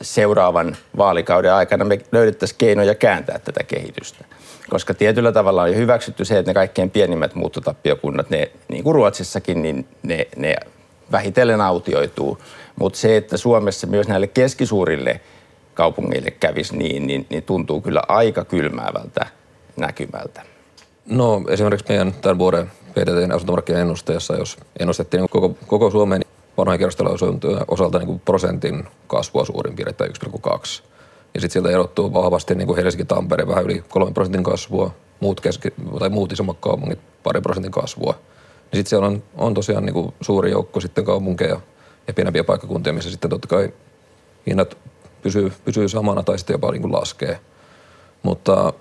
seuraavan 0.01 0.77
vaalikauden 0.97 1.53
aikana 1.53 1.85
me 1.85 1.99
löydettäisiin 2.13 2.59
keinoja 2.59 2.95
kääntää 2.95 3.39
tätä 3.39 3.65
kehitystä. 3.65 4.25
Koska 4.71 4.95
tietyllä 4.95 5.33
tavalla 5.33 5.63
on 5.63 5.71
jo 5.71 5.77
hyväksytty 5.77 6.25
se, 6.25 6.39
että 6.39 6.51
ne 6.51 6.55
kaikkein 6.55 6.91
pienimmät 6.91 7.35
muuttotappiokunnat, 7.35 8.31
ne, 8.31 8.51
niin 8.69 8.85
kuin 8.85 8.95
Ruotsissakin, 8.95 9.63
niin 9.63 9.89
ne, 10.03 10.27
ne 10.37 10.57
vähitellen 11.13 11.61
autioituu. 11.61 12.39
Mutta 12.77 12.99
se, 12.99 13.17
että 13.17 13.37
Suomessa 13.37 13.87
myös 13.87 14.09
näille 14.09 14.27
keskisuurille 14.27 15.21
kaupungeille 15.75 16.31
kävisi 16.31 16.77
niin, 16.77 17.07
niin, 17.07 17.27
niin 17.31 17.43
tuntuu 17.43 17.81
kyllä 17.81 18.03
aika 18.09 18.45
kylmäävältä 18.45 19.27
näkymältä. 19.77 20.43
No 21.07 21.43
esimerkiksi 21.49 21.87
meidän 21.89 22.13
tämän 22.13 22.39
vuoden 22.39 22.71
PDTn 22.95 23.33
asuntomarkkinoiden 23.33 23.83
ennusteessa, 23.83 24.37
jos 24.37 24.57
ennustettiin 24.81 25.29
koko, 25.29 25.57
koko 25.67 25.91
Suomen 25.91 26.23
vanhojen 26.61 26.79
kerrostaloasuntojen 26.79 27.65
osalta 27.69 27.99
niin 27.99 28.07
kuin 28.07 28.21
prosentin 28.21 28.85
kasvua 29.07 29.45
suurin 29.45 29.77
piirtein 29.77 30.13
1,2. 30.27 30.83
Ja 31.35 31.41
sitten 31.41 31.51
sieltä 31.51 31.71
erottuu 31.71 32.13
vahvasti 32.13 32.55
niin 32.55 32.67
kuin 32.67 32.77
Helsinki, 32.77 33.05
Tampere 33.05 33.49
vähän 33.49 33.65
yli 33.65 33.85
3 33.89 34.13
prosentin 34.13 34.43
kasvua, 34.43 34.95
muut, 35.21 35.41
keski, 35.41 35.69
tai 35.99 36.09
muut 36.09 36.33
isommat 36.33 36.57
kaupungit 36.61 36.99
pari 37.23 37.41
prosentin 37.41 37.73
kasvua. 37.73 38.15
Ja 38.73 38.77
sitten 38.77 38.91
siellä 38.91 39.07
on, 39.07 39.23
on 39.37 39.55
tosiaan 39.55 39.87
niin 39.87 39.95
kuin 39.95 40.15
suuri 40.21 40.51
joukko 40.51 40.81
sitten 40.81 41.05
kaupunkeja 41.05 41.61
ja 42.07 42.15
pienempiä 42.15 42.45
paikkakuntia, 42.45 42.93
missä 42.93 43.11
sitten 43.11 43.31
totta 43.31 43.49
kai 43.49 43.73
hinnat 44.47 44.77
pysyy, 45.23 45.53
pysyy 45.65 45.89
samana 45.89 46.23
tai 46.23 46.39
sitten 46.39 46.55
jopa 46.55 46.71
niin 46.71 46.83
kuin 46.83 46.93
laskee. 46.93 47.41
Mutta 48.23 48.73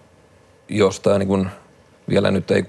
jos 0.70 1.00
tämä 1.00 1.18
niin 1.18 1.28
kuin 1.28 1.50
vielä 2.10 2.32
nyt 2.32 2.52
ei 2.52 2.66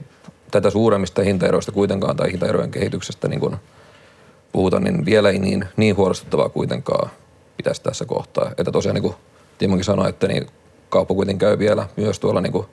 tätä 0.51 0.71
suuremmista 0.71 1.23
hintaeroista 1.23 1.73
kuitenkaan 1.73 2.17
tai 2.17 2.33
hintaerojen 2.33 2.71
kehityksestä 2.71 3.29
niin 3.29 3.41
kuin 3.41 3.57
puhuta, 4.53 4.81
niin 4.81 5.05
vielä 5.05 5.31
ei 5.31 5.39
niin, 5.39 5.65
niin 5.77 5.97
huolestuttavaa 5.97 6.49
kuitenkaan 6.49 7.11
pitäisi 7.57 7.83
tässä 7.83 8.05
kohtaa. 8.05 8.51
Että 8.59 8.73
tosiaan 8.73 8.95
niin 8.95 9.03
kuin 9.03 9.15
Timokin 9.59 9.85
sanoi, 9.85 10.09
että 10.09 10.29
niin 10.29 10.47
kauppa 10.89 11.15
kuitenkin 11.15 11.39
käy 11.39 11.59
vielä 11.59 11.89
myös 11.97 12.21
tuolla 12.21 12.41
niin 12.41 12.53
kuin 12.53 12.67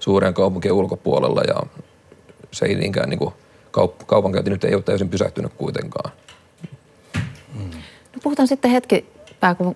suuren 0.00 0.34
kaupunkien 0.34 0.74
ulkopuolella 0.74 1.42
ja 1.42 1.62
se 2.52 2.66
ei 2.66 2.74
niinkään 2.74 3.08
niin 3.08 3.18
kuin 3.18 3.34
kaup- 3.78 4.04
kaupankäynti 4.06 4.50
nyt 4.50 4.64
ei 4.64 4.74
ole 4.74 4.82
täysin 4.82 5.08
pysähtynyt 5.08 5.52
kuitenkaan. 5.54 6.12
No 8.14 8.20
puhutaan 8.22 8.48
sitten 8.48 8.70
hetki 8.70 9.06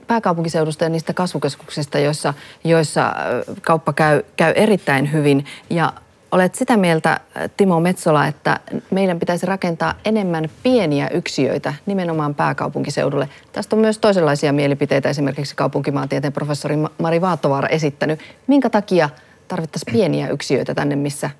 pääkaupunkiseudusta 0.06 0.84
ja 0.84 0.90
niistä 0.90 1.14
kasvukeskuksista, 1.14 1.98
joissa, 1.98 2.34
joissa 2.64 3.14
kauppa 3.62 3.92
käy, 3.92 4.22
käy 4.36 4.52
erittäin 4.56 5.12
hyvin. 5.12 5.44
Ja 5.70 5.92
olet 6.32 6.54
sitä 6.54 6.76
mieltä, 6.76 7.20
Timo 7.56 7.80
Metsola, 7.80 8.26
että 8.26 8.60
meidän 8.90 9.18
pitäisi 9.18 9.46
rakentaa 9.46 9.94
enemmän 10.04 10.48
pieniä 10.62 11.08
yksiöitä 11.08 11.74
nimenomaan 11.86 12.34
pääkaupunkiseudulle. 12.34 13.28
Tästä 13.52 13.76
on 13.76 13.80
myös 13.82 13.98
toisenlaisia 13.98 14.52
mielipiteitä, 14.52 15.08
esimerkiksi 15.08 15.56
kaupunkimaantieteen 15.56 16.32
professori 16.32 16.76
Mari 16.98 17.20
Vaattovaara 17.20 17.68
esittänyt. 17.68 18.20
Minkä 18.46 18.70
takia 18.70 19.10
tarvittaisiin 19.48 19.92
pieniä 19.92 20.28
yksiöitä 20.28 20.74
tänne, 20.74 20.96
missä 20.96 21.30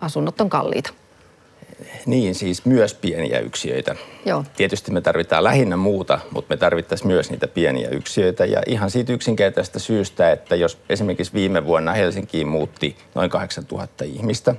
asunnot 0.00 0.40
on 0.40 0.50
kalliita? 0.50 0.90
Niin, 2.06 2.34
siis 2.34 2.64
myös 2.64 2.94
pieniä 2.94 3.38
yksiöitä. 3.38 3.96
Joo. 4.26 4.44
Tietysti 4.56 4.92
me 4.92 5.00
tarvitaan 5.00 5.44
lähinnä 5.44 5.76
muuta, 5.76 6.18
mutta 6.30 6.54
me 6.54 6.56
tarvittaisiin 6.56 7.08
myös 7.08 7.30
niitä 7.30 7.48
pieniä 7.48 7.88
yksiöitä. 7.88 8.44
Ja 8.44 8.62
ihan 8.66 8.90
siitä 8.90 9.12
yksinkertaisesta 9.12 9.78
syystä, 9.78 10.32
että 10.32 10.56
jos 10.56 10.78
esimerkiksi 10.88 11.32
viime 11.32 11.66
vuonna 11.66 11.92
Helsinkiin 11.92 12.48
muutti 12.48 12.96
noin 13.14 13.30
8000 13.30 14.04
ihmistä, 14.04 14.54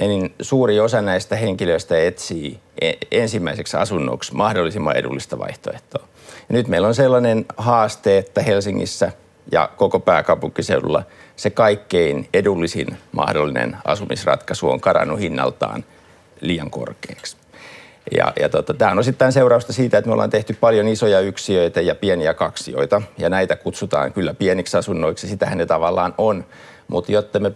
niin 0.00 0.34
suuri 0.42 0.80
osa 0.80 1.02
näistä 1.02 1.36
henkilöistä 1.36 1.98
etsii 1.98 2.60
e- 2.80 2.92
ensimmäiseksi 3.10 3.76
asunnoksi 3.76 4.34
mahdollisimman 4.34 4.96
edullista 4.96 5.38
vaihtoehtoa. 5.38 6.08
Ja 6.48 6.52
nyt 6.52 6.68
meillä 6.68 6.88
on 6.88 6.94
sellainen 6.94 7.44
haaste, 7.56 8.18
että 8.18 8.42
Helsingissä 8.42 9.12
ja 9.52 9.70
koko 9.76 10.00
pääkaupunkiseudulla 10.00 11.02
se 11.36 11.50
kaikkein 11.50 12.28
edullisin 12.34 12.96
mahdollinen 13.12 13.76
asumisratkaisu 13.84 14.70
on 14.70 14.80
karannut 14.80 15.20
hinnaltaan 15.20 15.84
liian 16.40 16.70
korkeaksi. 16.70 17.36
Ja, 18.16 18.32
ja 18.40 18.48
tota, 18.48 18.74
tämä 18.74 18.90
on 18.90 18.98
osittain 18.98 19.32
seurausta 19.32 19.72
siitä, 19.72 19.98
että 19.98 20.08
me 20.08 20.12
ollaan 20.12 20.30
tehty 20.30 20.56
paljon 20.60 20.88
isoja 20.88 21.20
yksiöitä 21.20 21.80
ja 21.80 21.94
pieniä 21.94 22.34
kaksioita, 22.34 23.02
ja 23.18 23.28
näitä 23.28 23.56
kutsutaan 23.56 24.12
kyllä 24.12 24.34
pieniksi 24.34 24.76
asunnoiksi, 24.76 25.28
sitähän 25.28 25.58
ne 25.58 25.66
tavallaan 25.66 26.14
on. 26.18 26.44
Mutta 26.88 27.12
jotta 27.12 27.40
me 27.40 27.52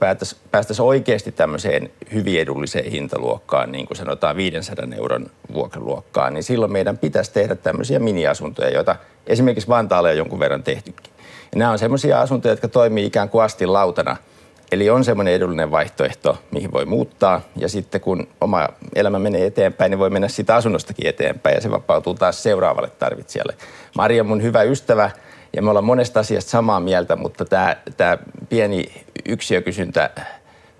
päästäisiin 0.50 0.86
oikeasti 0.86 1.32
tämmöiseen 1.32 1.90
hyvin 2.12 2.40
edulliseen 2.40 2.90
hintaluokkaan, 2.90 3.72
niin 3.72 3.86
kuin 3.86 3.96
sanotaan 3.96 4.36
500 4.36 4.86
euron 4.96 5.26
vuokraluokkaan, 5.54 6.34
niin 6.34 6.44
silloin 6.44 6.72
meidän 6.72 6.98
pitäisi 6.98 7.32
tehdä 7.32 7.54
tämmöisiä 7.54 7.98
miniasuntoja, 7.98 8.70
joita 8.70 8.96
esimerkiksi 9.26 9.68
Vantaalla 9.68 10.08
on 10.08 10.16
jonkun 10.16 10.40
verran 10.40 10.62
tehtykin. 10.62 11.12
Ja 11.52 11.58
nämä 11.58 11.70
on 11.70 11.78
semmoisia 11.78 12.20
asuntoja, 12.20 12.52
jotka 12.52 12.68
toimii 12.68 13.06
ikään 13.06 13.28
kuin 13.28 13.44
astin 13.44 13.72
lautana– 13.72 14.16
Eli 14.72 14.90
on 14.90 15.04
semmoinen 15.04 15.34
edullinen 15.34 15.70
vaihtoehto, 15.70 16.38
mihin 16.50 16.72
voi 16.72 16.84
muuttaa. 16.84 17.40
Ja 17.56 17.68
sitten 17.68 18.00
kun 18.00 18.28
oma 18.40 18.68
elämä 18.94 19.18
menee 19.18 19.46
eteenpäin, 19.46 19.90
niin 19.90 19.98
voi 19.98 20.10
mennä 20.10 20.28
siitä 20.28 20.54
asunnostakin 20.54 21.06
eteenpäin 21.06 21.54
ja 21.54 21.60
se 21.60 21.70
vapautuu 21.70 22.14
taas 22.14 22.42
seuraavalle 22.42 22.90
tarvitsijalle. 22.90 23.54
Maria 23.96 24.22
on 24.22 24.28
mun 24.28 24.42
hyvä 24.42 24.62
ystävä 24.62 25.10
ja 25.56 25.62
me 25.62 25.70
ollaan 25.70 25.84
monesta 25.84 26.20
asiasta 26.20 26.50
samaa 26.50 26.80
mieltä, 26.80 27.16
mutta 27.16 27.44
tämä, 27.44 27.76
tämä 27.96 28.18
pieni 28.48 29.04
yksiökysyntä 29.28 30.10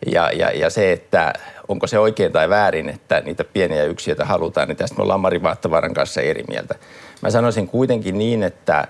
ja, 0.07 0.30
ja, 0.33 0.50
ja 0.50 0.71
se, 0.71 0.92
että 0.92 1.33
onko 1.68 1.87
se 1.87 1.99
oikein 1.99 2.33
tai 2.33 2.49
väärin, 2.49 2.88
että 2.88 3.21
niitä 3.21 3.45
pieniä 3.45 3.85
yksiöitä 3.85 4.25
halutaan, 4.25 4.68
niin 4.68 4.76
tästä 4.76 4.97
me 4.97 5.02
ollaan 5.02 5.21
Mari 5.21 5.42
Vaattavaran 5.42 5.95
kanssa 5.95 6.21
eri 6.21 6.45
mieltä. 6.49 6.75
Mä 7.23 7.30
sanoisin 7.30 7.68
kuitenkin 7.68 8.18
niin, 8.18 8.42
että 8.42 8.88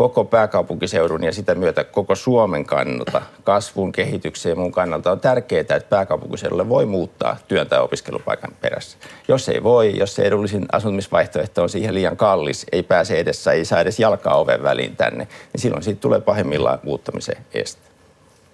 koko 0.00 0.24
pääkaupunkiseudun 0.24 1.24
ja 1.24 1.32
sitä 1.32 1.54
myötä 1.54 1.84
koko 1.84 2.14
Suomen 2.14 2.64
kannalta, 2.64 3.22
kasvun, 3.44 3.92
kehityksen 3.92 4.50
ja 4.50 4.56
muun 4.56 4.72
kannalta 4.72 5.12
on 5.12 5.20
tärkeää, 5.20 5.60
että 5.60 5.80
pääkaupunkiseudulle 5.80 6.68
voi 6.68 6.86
muuttaa 6.86 7.36
työn 7.48 7.68
tai 7.68 7.80
opiskelupaikan 7.80 8.50
perässä. 8.60 8.98
Jos 9.28 9.48
ei 9.48 9.62
voi, 9.62 9.98
jos 9.98 10.14
se 10.14 10.22
edullisin 10.22 10.66
asumisvaihtoehto 10.72 11.62
on 11.62 11.68
siihen 11.68 11.94
liian 11.94 12.16
kallis, 12.16 12.66
ei 12.72 12.82
pääse 12.82 13.18
edessä, 13.18 13.52
ei 13.52 13.64
saa 13.64 13.80
edes 13.80 14.00
jalkaa 14.00 14.38
oven 14.38 14.62
väliin 14.62 14.96
tänne, 14.96 15.28
niin 15.52 15.60
silloin 15.60 15.82
siitä 15.82 16.00
tulee 16.00 16.20
pahimmillaan 16.20 16.78
muuttamisen 16.82 17.36
este. 17.54 17.82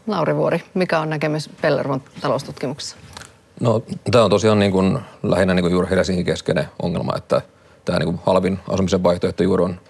Lauri 0.06 0.36
Vuori, 0.36 0.62
mikä 0.74 1.00
on 1.00 1.10
näkemys 1.10 1.50
Pellervon 1.62 2.02
taloustutkimuksessa? 2.20 2.96
No, 3.60 3.82
tämä 4.10 4.24
on 4.24 4.30
tosiaan 4.30 4.58
niin 4.58 4.72
kuin, 4.72 4.98
lähinnä 5.22 5.54
niin 5.54 5.64
kuin 5.64 5.72
juuri 5.72 5.90
Helsingin 5.90 6.24
keskeinen 6.24 6.64
ongelma, 6.82 7.16
että 7.16 7.42
tämä 7.84 7.98
niin 7.98 8.06
kuin 8.06 8.20
halvin 8.26 8.58
asumisen 8.68 9.02
vaihtoehto 9.02 9.42
juuri 9.42 9.64
on 9.64 9.80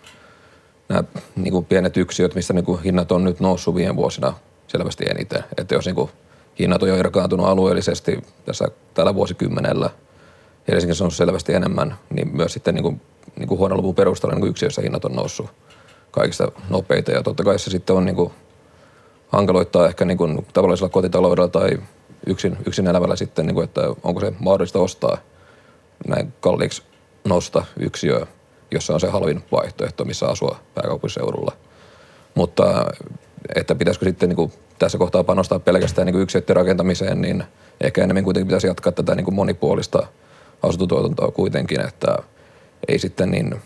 nämä 0.89 1.05
niin 1.37 1.53
kuin 1.53 1.65
pienet 1.65 1.97
yksiöt, 1.97 2.35
missä 2.35 2.55
niin 2.55 2.65
kuin 2.65 2.83
hinnat 2.83 3.13
on 3.13 3.25
nyt 3.25 3.41
noussut 3.41 3.75
viime 3.75 3.97
vuosina 3.97 4.35
selvästi 4.69 5.05
eniten. 5.11 5.45
Että 5.59 5.75
jos 5.75 5.87
niin 5.87 5.95
kuin 5.95 6.11
hinnat 6.59 6.83
on 6.83 6.89
jo 6.89 6.97
erkaantunut 6.97 7.47
alueellisesti 7.47 8.25
tässä 8.45 8.69
tällä 8.95 9.15
vuosikymmenellä, 9.15 9.91
Helsingissä 10.69 11.05
on 11.05 11.11
selvästi 11.11 11.55
enemmän, 11.55 11.99
niin 12.11 12.37
myös 12.37 12.53
sitten 12.53 12.75
niin 12.75 12.83
kuin, 12.83 13.01
niin 13.37 13.49
kuin 13.49 13.59
huonon 13.59 13.79
luvun 13.79 13.95
perusteella 13.95 14.35
niin 14.35 14.41
kuin 14.41 14.51
yksiöissä 14.51 14.83
hinnat 14.83 15.05
on 15.05 15.13
noussut 15.13 15.51
kaikista 16.11 16.53
nopeita. 16.71 17.11
Ja 17.11 17.23
totta 17.23 17.45
kai 17.45 17.59
se 17.59 17.71
sitten 17.71 17.97
on 17.97 18.05
niin 18.05 18.17
kuin, 18.17 18.33
hankaloittaa 19.29 19.87
ehkä 19.87 20.05
niin 20.05 20.19
kuin 20.19 20.47
tavallisella 20.53 20.89
kotitaloudella 20.89 21.49
tai 21.49 21.79
yksin, 22.27 22.57
yksin 22.67 22.87
elävällä 22.87 23.17
sitten, 23.17 23.47
niin 23.47 23.55
kuin, 23.55 23.65
että 23.65 23.81
onko 24.03 24.21
se 24.21 24.33
mahdollista 24.39 24.79
ostaa 24.79 25.19
näin 26.09 26.33
kalliiksi 26.41 26.83
nosta 27.25 27.65
yksiöä 27.79 28.27
jossa 28.71 28.95
on 28.95 29.01
se 29.01 29.09
halvin 29.09 29.45
vaihtoehto, 29.53 30.05
missä 30.05 30.27
asua 30.27 30.61
pääkaupunkiseudulla. 30.75 31.53
Mutta 32.35 32.87
että 33.55 33.75
pitäisikö 33.75 34.07
sitten 34.07 34.29
niin 34.29 34.37
kuin 34.37 34.53
tässä 34.79 34.99
kohtaa 34.99 35.25
panostaa 35.25 35.59
pelkästään 35.59 36.07
niin 36.07 36.21
yksiöiden 36.21 36.57
rakentamiseen, 36.57 37.21
niin 37.21 37.45
ehkä 37.81 38.05
enemmän 38.05 38.25
kuitenkin 38.25 38.47
pitäisi 38.47 38.67
jatkaa 38.67 38.93
tätä 38.93 39.15
niin 39.15 39.25
kuin 39.25 39.35
monipuolista 39.35 40.07
asuntotuotantoa 40.63 41.31
kuitenkin, 41.31 41.81
että 41.81 42.17
ei 42.89 42.99
sitten 42.99 43.31
niin, 43.31 43.63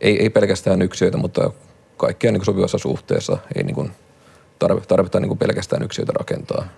ei, 0.00 0.22
ei 0.22 0.30
pelkästään 0.30 0.82
yksiöitä, 0.82 1.16
mutta 1.16 1.50
kaikkia 1.96 2.32
niin 2.32 2.44
sopivassa 2.44 2.78
suhteessa 2.78 3.38
ei 3.56 3.62
niin 3.62 3.74
kuin 3.74 3.90
tarvita, 4.58 4.86
tarvita 4.86 5.20
niin 5.20 5.28
kuin 5.28 5.38
pelkästään 5.38 5.82
yksiöitä 5.82 6.12
rakentaa. 6.12 6.68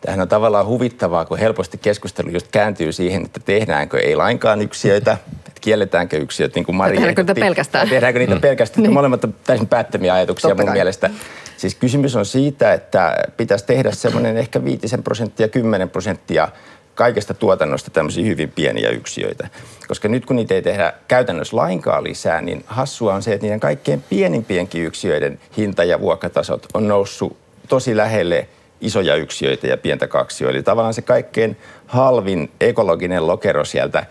Tähän 0.00 0.20
on 0.20 0.28
tavallaan 0.28 0.66
huvittavaa, 0.66 1.24
kun 1.24 1.38
helposti 1.38 1.78
keskustelu 1.78 2.30
just 2.30 2.48
kääntyy 2.50 2.92
siihen, 2.92 3.24
että 3.24 3.40
tehdäänkö 3.40 3.98
ei 3.98 4.16
lainkaan 4.16 4.62
yksiöitä, 4.62 5.16
kielletäänkö 5.60 6.16
yksiöt, 6.16 6.54
niin 6.54 6.64
kuin 6.64 6.76
Mari 6.76 6.94
Tehdäänkö 6.94 7.22
niitä 7.22 7.34
pelkästään? 7.34 7.88
Tehdäänkö 7.88 8.18
niitä 8.18 8.34
Mm. 8.34 8.40
pelkästään? 8.40 8.82
Niin. 8.82 8.92
Molemmat 8.92 9.24
on 9.24 9.34
täysin 9.44 9.66
päättömiä 9.68 10.14
ajatuksia 10.14 10.48
Totta 10.48 10.62
mun 10.62 10.66
kai. 10.66 10.74
mielestä. 10.74 11.10
Siis 11.56 11.74
kysymys 11.74 12.16
on 12.16 12.26
siitä, 12.26 12.72
että 12.72 13.16
pitäisi 13.36 13.66
tehdä 13.66 13.90
semmoinen 13.92 14.36
ehkä 14.36 14.64
5 14.64 14.98
prosenttia, 15.04 15.48
10 15.48 15.90
prosenttia 15.90 16.48
kaikesta 16.94 17.34
tuotannosta 17.34 17.90
tämmöisiä 17.90 18.24
hyvin 18.24 18.50
pieniä 18.50 18.90
yksiöitä. 18.90 19.48
Koska 19.88 20.08
nyt 20.08 20.26
kun 20.26 20.36
niitä 20.36 20.54
ei 20.54 20.62
tehdä 20.62 20.92
käytännössä 21.08 21.56
lainkaan 21.56 22.04
lisää, 22.04 22.40
niin 22.40 22.64
hassua 22.66 23.14
on 23.14 23.22
se, 23.22 23.32
että 23.32 23.44
niiden 23.44 23.60
kaikkein 23.60 24.04
pienimpienkin 24.10 24.84
yksiöiden 24.84 25.40
hinta- 25.56 25.84
ja 25.84 26.00
vuokratasot 26.00 26.66
on 26.74 26.88
noussut 26.88 27.36
tosi 27.68 27.96
lähelle 27.96 28.48
isoja 28.80 29.14
yksiöitä 29.14 29.66
ja 29.66 29.76
pientä 29.76 30.06
kaksioita. 30.06 30.56
Eli 30.56 30.62
tavallaan 30.62 30.94
se 30.94 31.02
kaikkein 31.02 31.56
halvin 31.86 32.50
ekologinen 32.60 33.26
lokero 33.26 33.64
sieltä 33.64 34.06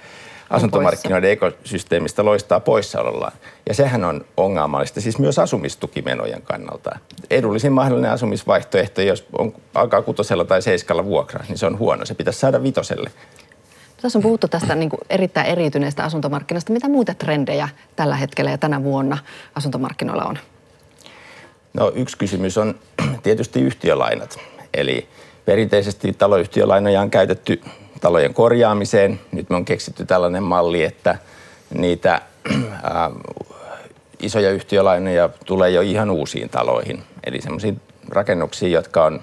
asuntomarkkinoiden 0.50 1.32
ekosysteemistä 1.32 2.26
loistaa 2.26 2.60
poissaolollaan. 2.60 3.34
Ja 3.68 3.74
sehän 3.74 4.04
on 4.04 4.26
ongelmallista, 4.38 5.02
siis 5.02 5.20
myös 5.20 5.40
asumistukimenojen 5.40 6.42
kannalta. 6.42 7.00
Edullisin 7.30 7.74
mahdollinen 7.74 8.12
asumisvaihtoehto, 8.12 9.02
jos 9.02 9.26
on, 9.38 9.54
alkaa 9.74 10.02
kutosella 10.02 10.46
tai 10.46 10.62
seiskalla 10.62 11.06
vuokra, 11.06 11.46
niin 11.48 11.58
se 11.58 11.66
on 11.66 11.80
huono. 11.80 12.06
Se 12.06 12.14
pitäisi 12.14 12.40
saada 12.40 12.64
vitoselle. 12.64 13.12
Tässä 14.02 14.20
on 14.20 14.24
puhuttu 14.24 14.48
tästä 14.48 14.76
niin 14.76 14.90
kuin 14.90 15.00
erittäin 15.10 15.48
eriytyneestä 15.48 16.04
asuntomarkkinasta. 16.04 16.74
Mitä 16.74 16.90
muita 16.90 17.14
trendejä 17.14 17.70
tällä 17.96 18.16
hetkellä 18.16 18.52
ja 18.52 18.58
tänä 18.58 18.84
vuonna 18.84 19.18
asuntomarkkinoilla 19.56 20.24
on? 20.26 20.38
No 21.74 21.92
yksi 21.96 22.18
kysymys 22.18 22.58
on 22.58 22.76
tietysti 23.24 23.62
yhtiölainat. 23.62 24.40
Eli 24.74 25.08
perinteisesti 25.46 26.14
taloyhtiölainoja 26.14 27.02
on 27.02 27.12
käytetty 27.12 27.62
talojen 28.02 28.34
korjaamiseen. 28.34 29.20
Nyt 29.32 29.50
me 29.50 29.56
on 29.56 29.66
keksitty 29.66 30.06
tällainen 30.06 30.44
malli, 30.44 30.84
että 30.84 31.18
niitä 31.74 32.22
ää, 32.84 33.12
isoja 34.20 34.52
yhtiölainoja 34.52 35.30
tulee 35.46 35.70
jo 35.70 35.82
ihan 35.82 36.10
uusiin 36.10 36.50
taloihin. 36.50 37.04
Eli 37.26 37.42
semmoisiin 37.42 37.82
rakennuksiin, 38.10 38.72
jotka 38.72 39.06
on 39.06 39.22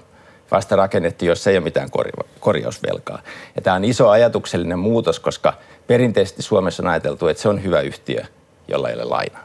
vasta 0.50 0.76
rakennettu, 0.76 1.25
jos 1.25 1.47
ei 1.47 1.57
ole 1.57 1.64
mitään 1.64 1.90
korja- 1.90 2.25
korjausvelkaa. 2.40 3.23
Ja 3.57 3.62
tämä 3.62 3.76
on 3.76 3.85
iso 3.85 4.09
ajatuksellinen 4.09 4.78
muutos, 4.78 5.21
koska 5.21 5.54
perinteisesti 5.87 6.43
Suomessa 6.43 6.83
on 6.83 6.88
ajateltu, 6.88 7.28
että 7.28 7.43
se 7.43 7.49
on 7.49 7.62
hyvä 7.62 7.81
yhtiö, 7.81 8.25
jolla 8.69 8.88
ei 8.88 8.95
ole 8.95 9.04
lainaa. 9.04 9.45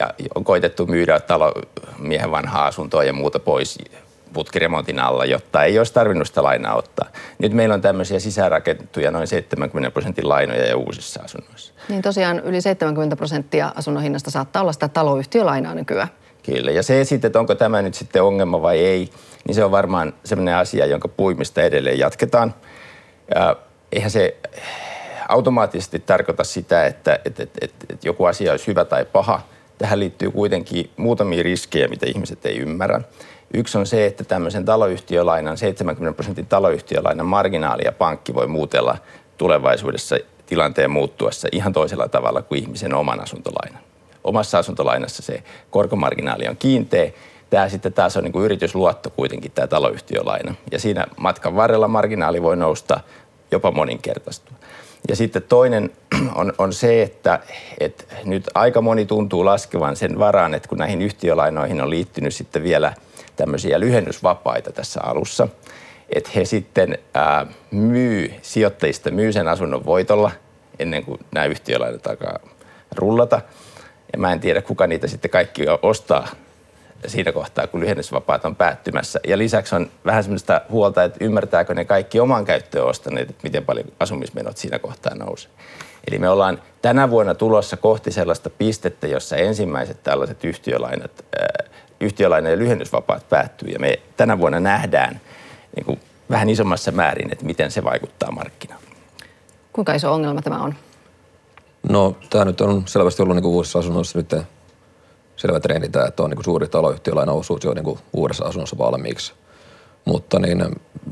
Ja 0.00 0.14
on 0.34 0.44
koitettu 0.44 0.86
myydä 0.86 1.20
talomiehen 1.20 2.30
vanhaa 2.30 2.66
asuntoa 2.66 3.04
ja 3.04 3.12
muuta 3.12 3.38
pois 3.38 3.78
putkiremontin 4.32 5.00
alla, 5.00 5.24
jotta 5.24 5.64
ei 5.64 5.78
olisi 5.78 5.94
tarvinnut 5.94 6.26
sitä 6.26 6.42
lainaa 6.42 6.76
ottaa. 6.76 7.08
Nyt 7.38 7.52
meillä 7.52 7.74
on 7.74 7.80
tämmöisiä 7.80 8.20
sisäänrakennettuja 8.20 9.10
noin 9.10 9.26
70 9.26 9.90
prosentin 9.90 10.28
lainoja 10.28 10.66
ja 10.66 10.76
uusissa 10.76 11.20
asunnoissa. 11.24 11.72
Niin 11.88 12.02
tosiaan 12.02 12.40
yli 12.40 12.60
70 12.60 13.16
prosenttia 13.16 13.72
asunnon 13.74 14.02
hinnasta 14.02 14.30
saattaa 14.30 14.62
olla 14.62 14.72
sitä 14.72 14.88
taloyhtiölainaa 14.88 15.74
nykyään. 15.74 16.08
Kyllä, 16.42 16.70
ja 16.70 16.82
se 16.82 17.04
sitten, 17.04 17.28
että 17.28 17.40
onko 17.40 17.54
tämä 17.54 17.82
nyt 17.82 17.94
sitten 17.94 18.22
ongelma 18.22 18.62
vai 18.62 18.78
ei, 18.78 19.10
niin 19.46 19.54
se 19.54 19.64
on 19.64 19.70
varmaan 19.70 20.12
sellainen 20.24 20.56
asia, 20.56 20.86
jonka 20.86 21.08
puimista 21.08 21.62
edelleen 21.62 21.98
jatketaan. 21.98 22.54
Ja 23.34 23.56
eihän 23.92 24.10
se 24.10 24.36
automaattisesti 25.28 25.98
tarkoita 25.98 26.44
sitä, 26.44 26.86
että, 26.86 27.18
että, 27.24 27.42
että, 27.42 27.58
että, 27.62 27.86
että 27.90 28.08
joku 28.08 28.24
asia 28.24 28.50
olisi 28.50 28.66
hyvä 28.66 28.84
tai 28.84 29.04
paha. 29.04 29.40
Tähän 29.78 30.00
liittyy 30.00 30.30
kuitenkin 30.30 30.90
muutamia 30.96 31.42
riskejä, 31.42 31.88
mitä 31.88 32.06
ihmiset 32.06 32.46
ei 32.46 32.58
ymmärrä. 32.58 33.00
Yksi 33.54 33.78
on 33.78 33.86
se, 33.86 34.06
että 34.06 34.24
tämmöisen 34.24 34.64
taloyhtiölainan, 34.64 35.58
70 35.58 36.16
prosentin 36.16 36.46
taloyhtiölainan 36.46 37.26
marginaalia 37.26 37.92
pankki 37.92 38.34
voi 38.34 38.46
muutella 38.46 38.98
tulevaisuudessa 39.38 40.16
tilanteen 40.46 40.90
muuttuessa 40.90 41.48
ihan 41.52 41.72
toisella 41.72 42.08
tavalla 42.08 42.42
kuin 42.42 42.62
ihmisen 42.62 42.94
oman 42.94 43.20
asuntolainan. 43.20 43.82
Omassa 44.24 44.58
asuntolainassa 44.58 45.22
se 45.22 45.42
korkomarginaali 45.70 46.48
on 46.48 46.56
kiinteä. 46.56 47.10
Tämä 47.50 47.68
sitten 47.68 47.92
taas 47.92 48.16
on 48.16 48.24
niin 48.24 48.32
kuin 48.32 48.44
yritysluotto 48.44 49.10
kuitenkin 49.10 49.52
tämä 49.52 49.66
taloyhtiölaina. 49.66 50.54
Ja 50.72 50.78
siinä 50.78 51.06
matkan 51.16 51.56
varrella 51.56 51.88
marginaali 51.88 52.42
voi 52.42 52.56
nousta 52.56 53.00
jopa 53.50 53.70
moninkertaistua. 53.70 54.56
Ja 55.08 55.16
sitten 55.16 55.42
toinen 55.42 55.90
on, 56.34 56.52
on 56.58 56.72
se, 56.72 57.02
että, 57.02 57.40
että 57.80 58.04
nyt 58.24 58.50
aika 58.54 58.80
moni 58.80 59.06
tuntuu 59.06 59.44
laskevan 59.44 59.96
sen 59.96 60.18
varaan, 60.18 60.54
että 60.54 60.68
kun 60.68 60.78
näihin 60.78 61.02
yhtiölainoihin 61.02 61.82
on 61.82 61.90
liittynyt 61.90 62.34
sitten 62.34 62.62
vielä 62.62 62.92
tämmöisiä 63.42 63.80
lyhennysvapaita 63.80 64.72
tässä 64.72 65.00
alussa, 65.02 65.48
että 66.08 66.30
he 66.36 66.44
sitten 66.44 66.98
ää, 67.14 67.46
myy, 67.70 68.34
sijoittajista 68.42 69.10
myy 69.10 69.32
sen 69.32 69.48
asunnon 69.48 69.86
voitolla 69.86 70.30
ennen 70.78 71.04
kuin 71.04 71.20
nämä 71.34 71.46
yhtiölainat 71.46 72.06
alkaa 72.06 72.38
rullata. 72.96 73.40
Ja 74.12 74.18
mä 74.18 74.32
en 74.32 74.40
tiedä, 74.40 74.62
kuka 74.62 74.86
niitä 74.86 75.06
sitten 75.06 75.30
kaikki 75.30 75.62
ostaa 75.82 76.28
siinä 77.06 77.32
kohtaa, 77.32 77.66
kun 77.66 77.80
lyhennysvapaat 77.80 78.44
on 78.44 78.56
päättymässä. 78.56 79.20
Ja 79.26 79.38
lisäksi 79.38 79.74
on 79.74 79.90
vähän 80.04 80.24
semmoista 80.24 80.60
huolta, 80.70 81.04
että 81.04 81.24
ymmärtääkö 81.24 81.74
ne 81.74 81.84
kaikki 81.84 82.20
oman 82.20 82.44
käyttöön 82.44 82.86
ostaneet, 82.86 83.30
että 83.30 83.42
miten 83.42 83.64
paljon 83.64 83.86
asumismenot 84.00 84.56
siinä 84.56 84.78
kohtaa 84.78 85.14
nousee. 85.14 85.50
Eli 86.08 86.18
me 86.18 86.28
ollaan 86.28 86.62
tänä 86.82 87.10
vuonna 87.10 87.34
tulossa 87.34 87.76
kohti 87.76 88.12
sellaista 88.12 88.50
pistettä, 88.50 89.06
jossa 89.06 89.36
ensimmäiset 89.36 90.02
tällaiset 90.02 90.44
yhtiölainat, 90.44 91.24
yhtiölainojen 92.02 92.58
lyhennysvapaat 92.58 93.28
päättyy. 93.28 93.68
Ja 93.68 93.78
me 93.78 93.98
tänä 94.16 94.38
vuonna 94.38 94.60
nähdään 94.60 95.20
niin 95.76 95.86
kuin 95.86 96.00
vähän 96.30 96.50
isommassa 96.50 96.92
määrin, 96.92 97.32
että 97.32 97.44
miten 97.44 97.70
se 97.70 97.84
vaikuttaa 97.84 98.30
markkinaan. 98.30 98.80
Kuinka 99.72 99.94
iso 99.94 100.12
ongelma 100.12 100.42
tämä 100.42 100.62
on? 100.62 100.74
No 101.88 102.16
tämä 102.30 102.44
nyt 102.44 102.60
on 102.60 102.82
selvästi 102.86 103.22
ollut 103.22 103.36
niin 103.36 103.42
kuin 103.42 103.54
uusissa 103.54 103.78
asunnoissa 103.78 104.18
nyt 104.18 104.34
selvä 105.36 105.60
trendi 105.60 105.88
tämä, 105.88 106.06
että 106.06 106.22
on 106.22 106.30
niin 106.30 106.36
kuin 106.36 106.44
suuri 106.44 106.68
taloyhtiölainen 106.68 107.34
osuus 107.34 107.64
jo 107.64 107.74
niin 107.74 107.84
kuin 107.84 107.98
uudessa 108.12 108.44
asunnossa 108.44 108.78
valmiiksi. 108.78 109.32
Mutta 110.04 110.38
niin, 110.38 110.64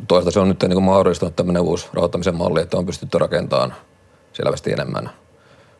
toisaalta 0.09 0.31
se 0.31 0.41
on 0.41 0.49
nyt 0.49 0.63
niin 0.63 0.73
kuin 0.73 0.85
mahdollistanut 0.85 1.37
tämmöinen 1.37 1.63
uusi 1.63 1.89
rahoittamisen 1.93 2.37
malli, 2.37 2.61
että 2.61 2.77
on 2.77 2.87
pystytty 2.87 3.19
rakentamaan 3.19 3.75
selvästi 4.33 4.73
enemmän. 4.73 5.11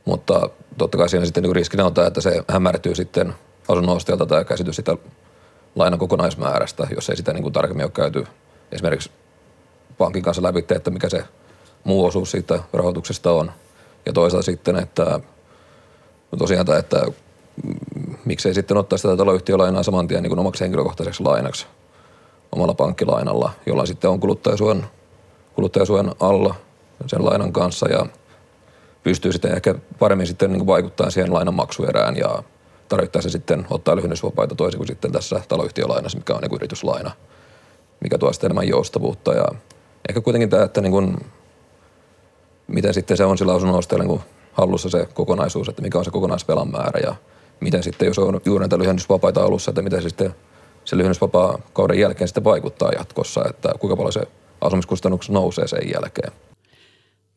Mutta 0.05 0.51
totta 0.79 0.99
kai 0.99 1.09
siinä 1.09 1.25
sitten 1.25 1.43
niin 1.43 1.57
riskinä 1.57 1.87
on 1.87 1.95
tämä, 1.95 2.07
että 2.07 2.21
se 2.21 2.45
hämärtyy 2.49 2.95
sitten 2.95 3.35
asunnostajalta 3.69 4.27
tämä 4.27 4.45
käsitys 4.45 4.77
sitä 4.77 4.97
lainan 5.77 5.99
kokonaismäärästä, 5.99 6.87
jos 6.95 7.11
ei 7.11 7.17
sitä 7.17 7.33
niin 7.33 7.43
kuin 7.43 7.53
tarkemmin 7.53 7.85
ole 7.85 7.91
käyty 7.91 8.27
esimerkiksi 8.73 9.11
pankin 9.99 10.23
kanssa 10.23 10.43
läpi, 10.43 10.65
että 10.71 10.91
mikä 10.91 11.09
se 11.09 11.25
muu 11.85 12.05
osuus 12.05 12.31
siitä 12.31 12.61
rahoituksesta 12.73 13.33
on. 13.33 13.53
Ja 14.07 14.13
toisaalta 14.13 14.45
sitten, 14.45 14.77
että 14.77 15.21
no 16.33 16.39
tosiaan 16.39 16.67
tämä, 16.67 16.79
että 16.79 17.03
mm, 17.65 18.17
miksei 18.25 18.55
sitten 18.55 18.77
ottaa 18.77 18.97
sitä 18.99 19.17
taloyhtiölainaa 19.17 19.83
saman 19.83 20.09
tien 20.09 20.23
niin 20.23 20.31
kuin 20.31 20.39
omaksi 20.39 20.65
henkilökohtaiseksi 20.65 21.23
lainaksi 21.23 21.67
omalla 22.53 22.75
pankkilainalla, 22.75 23.53
jolla 23.67 23.87
sitten 23.87 24.11
on 24.11 24.21
kuluttajasuojan, 24.21 24.87
kuluttajasuojan 25.55 26.15
alla 26.21 26.55
sen 27.07 27.25
lainan 27.25 27.53
kanssa 27.53 27.89
ja 27.89 28.07
pystyy 29.03 29.33
sitten 29.33 29.53
ehkä 29.53 29.75
paremmin 29.99 30.27
sitten 30.27 30.53
niin 30.53 30.67
vaikuttaa 30.67 31.11
siihen 31.11 31.33
lainan 31.33 31.55
maksuerään 31.55 32.17
ja 32.17 32.43
tarvittaessa 32.91 33.31
sitten 33.31 33.67
ottaa 33.71 33.97
lyhennysvapaita 33.97 34.55
toisin 34.55 34.79
kuin 34.79 34.89
sitten 34.89 35.13
tässä 35.13 35.43
taloyhtiölainassa, 35.49 36.19
mikä 36.19 36.35
on 36.35 36.41
niin 36.41 36.55
yrityslaina, 36.55 37.11
mikä 38.01 38.19
tuo 38.19 38.33
sitten 38.33 38.49
enemmän 38.49 38.69
joustavuutta 38.69 39.35
ja 39.35 39.45
ehkä 40.09 40.21
kuitenkin 40.21 40.51
tämä, 40.51 40.65
että 40.65 40.81
niin 40.81 40.93
kuin, 40.93 41.17
miten 42.67 42.95
sitten 42.95 43.17
se 43.17 43.25
on 43.25 43.39
sillä 43.39 43.55
asunnonostajalla 43.55 44.05
niin 44.05 44.21
hallussa 44.53 44.89
se 44.91 45.09
kokonaisuus, 45.15 45.69
että 45.69 45.83
mikä 45.83 45.99
on 45.99 46.05
se 46.05 46.11
kokonaisvelan 46.11 46.71
määrä 46.71 47.01
ja 47.01 47.15
miten 47.61 47.83
sitten, 47.83 48.07
jos 48.07 48.19
on 48.19 48.41
juuri 48.45 48.63
näitä 48.63 48.79
lyhennysvapaita 48.79 49.43
alussa, 49.43 49.71
että 49.71 49.83
miten 49.83 50.03
se 50.03 50.09
sitten 50.09 50.35
se 50.85 50.97
lyhennysvapaa 50.97 51.59
kauden 51.73 51.99
jälkeen 51.99 52.29
sitten 52.29 52.45
vaikuttaa 52.45 52.93
jatkossa, 52.93 53.45
että 53.51 53.73
kuinka 53.79 53.97
paljon 53.97 54.13
se 54.13 54.23
asumiskustannukset 54.61 55.33
nousee 55.33 55.69
sen 55.69 55.91
jälkeen. 55.95 56.33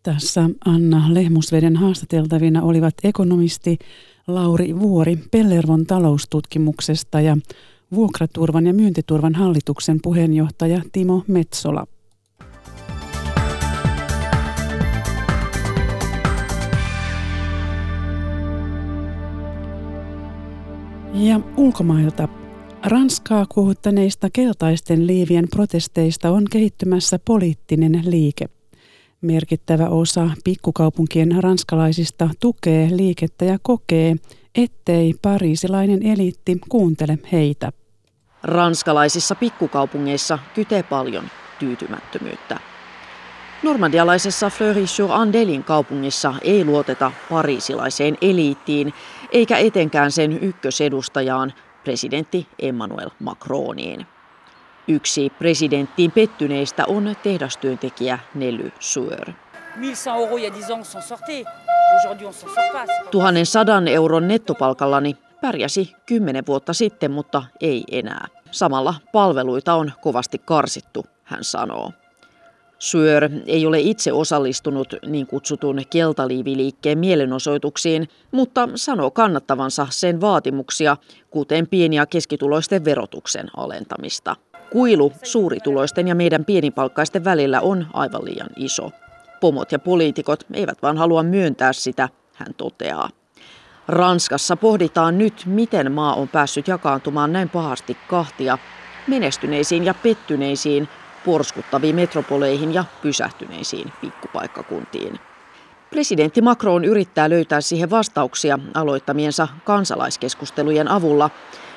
Tässä 0.04 0.50
Anna 0.66 1.06
Lehmusveden 1.10 1.76
haastateltavina 1.76 2.62
olivat 2.62 2.94
ekonomisti 3.04 3.80
Lauri 4.27 4.79
Vuori 4.79 5.17
Pellervon 5.31 5.86
taloustutkimuksesta 5.86 7.21
ja 7.21 7.38
Vuokraturvan 7.95 8.67
ja 8.67 8.73
myyntiturvan 8.73 9.36
hallituksen 9.36 9.99
puheenjohtaja 10.01 10.81
Timo 10.91 11.23
Metsola. 11.27 11.88
Ja 21.13 21.39
ulkomailta. 21.57 22.27
Ranskaa 22.86 23.45
kuohuttaneista 23.45 24.29
keltaisten 24.33 25.07
liivien 25.07 25.47
protesteista 25.49 26.31
on 26.31 26.45
kehittymässä 26.51 27.19
poliittinen 27.25 28.01
liike. 28.05 28.45
Merkittävä 29.23 29.88
osa 29.88 30.29
pikkukaupunkien 30.43 31.43
ranskalaisista 31.43 32.29
tukee 32.39 32.89
liikettä 32.91 33.45
ja 33.45 33.57
kokee, 33.62 34.15
ettei 34.55 35.13
pariisilainen 35.21 36.03
eliitti 36.03 36.57
kuuntele 36.69 37.19
heitä. 37.31 37.71
Ranskalaisissa 38.43 39.36
pikkukaupungeissa 39.36 40.39
kytee 40.55 40.83
paljon 40.83 41.23
tyytymättömyyttä. 41.59 42.59
Normandialaisessa 43.63 44.49
Fleury-sur-Andelin 44.49 45.63
kaupungissa 45.63 46.33
ei 46.41 46.65
luoteta 46.65 47.12
pariisilaiseen 47.29 48.17
eliittiin, 48.21 48.93
eikä 49.31 49.57
etenkään 49.57 50.12
sen 50.12 50.43
ykkösedustajaan, 50.43 51.53
presidentti 51.83 52.47
Emmanuel 52.59 53.09
Macroniin. 53.19 54.12
Yksi 54.88 55.30
presidenttiin 55.30 56.12
pettyneistä 56.12 56.86
on 56.88 57.15
tehdastyöntekijä 57.24 58.19
Nelly 58.36 58.72
Sueur. 58.80 59.34
1100 63.12 63.82
euron 63.91 64.28
nettopalkallani 64.28 65.17
pärjäsi 65.41 65.91
kymmenen 66.06 66.46
vuotta 66.48 66.74
sitten, 66.74 67.12
mutta 67.12 67.43
ei 67.62 67.84
enää. 67.91 68.28
Samalla 68.52 68.93
palveluita 69.12 69.74
on 69.74 69.91
kovasti 70.02 70.38
karsittu, 70.46 71.06
hän 71.24 71.43
sanoo. 71.43 71.91
Syör 72.80 73.30
ei 73.46 73.65
ole 73.65 73.80
itse 73.80 74.13
osallistunut 74.13 74.93
niin 75.06 75.28
kutsutun 75.28 75.82
keltaliiviliikkeen 75.89 76.98
mielenosoituksiin, 76.98 78.10
mutta 78.32 78.69
sanoo 78.76 79.12
kannattavansa 79.12 79.88
sen 79.89 80.22
vaatimuksia, 80.22 80.98
kuten 81.30 81.67
pieni- 81.67 81.96
ja 81.96 82.06
keskituloisten 82.06 82.86
verotuksen 82.86 83.48
alentamista. 83.58 84.36
Kuilu 84.73 85.13
suurituloisten 85.23 86.07
ja 86.07 86.15
meidän 86.15 86.45
pienipalkkaisten 86.45 87.23
välillä 87.23 87.62
on 87.62 87.88
aivan 87.93 88.25
liian 88.25 88.49
iso. 88.55 88.91
Pomot 89.41 89.71
ja 89.71 89.79
poliitikot 89.79 90.45
eivät 90.53 90.77
vaan 90.81 90.97
halua 90.97 91.23
myöntää 91.23 91.73
sitä, 91.73 92.09
hän 92.33 92.53
toteaa. 92.57 93.09
Ranskassa 93.88 94.55
pohditaan 94.55 95.17
nyt, 95.17 95.43
miten 95.45 95.91
maa 95.91 96.13
on 96.13 96.27
päässyt 96.27 96.67
jakaantumaan 96.67 97.33
näin 97.33 97.49
pahasti 97.49 97.97
kahtia 98.07 98.57
menestyneisiin 99.07 99.86
ja 99.86 99.93
pettyneisiin, 99.93 100.88
porskuttaviin 101.25 101.95
metropoleihin 101.95 102.73
ja 102.73 102.86
pysähtyneisiin 103.01 103.93
pikkupaikkakuntiin. 104.01 105.19
Presidentti 105.89 106.41
Macron 106.41 106.86
yrittää 106.86 107.29
löytää 107.29 107.62
siihen 107.62 107.89
vastauksia 107.89 108.59
aloittamiensa 108.73 109.47
kansalaiskeskustelujen 109.63 110.88
avulla, 110.88 111.29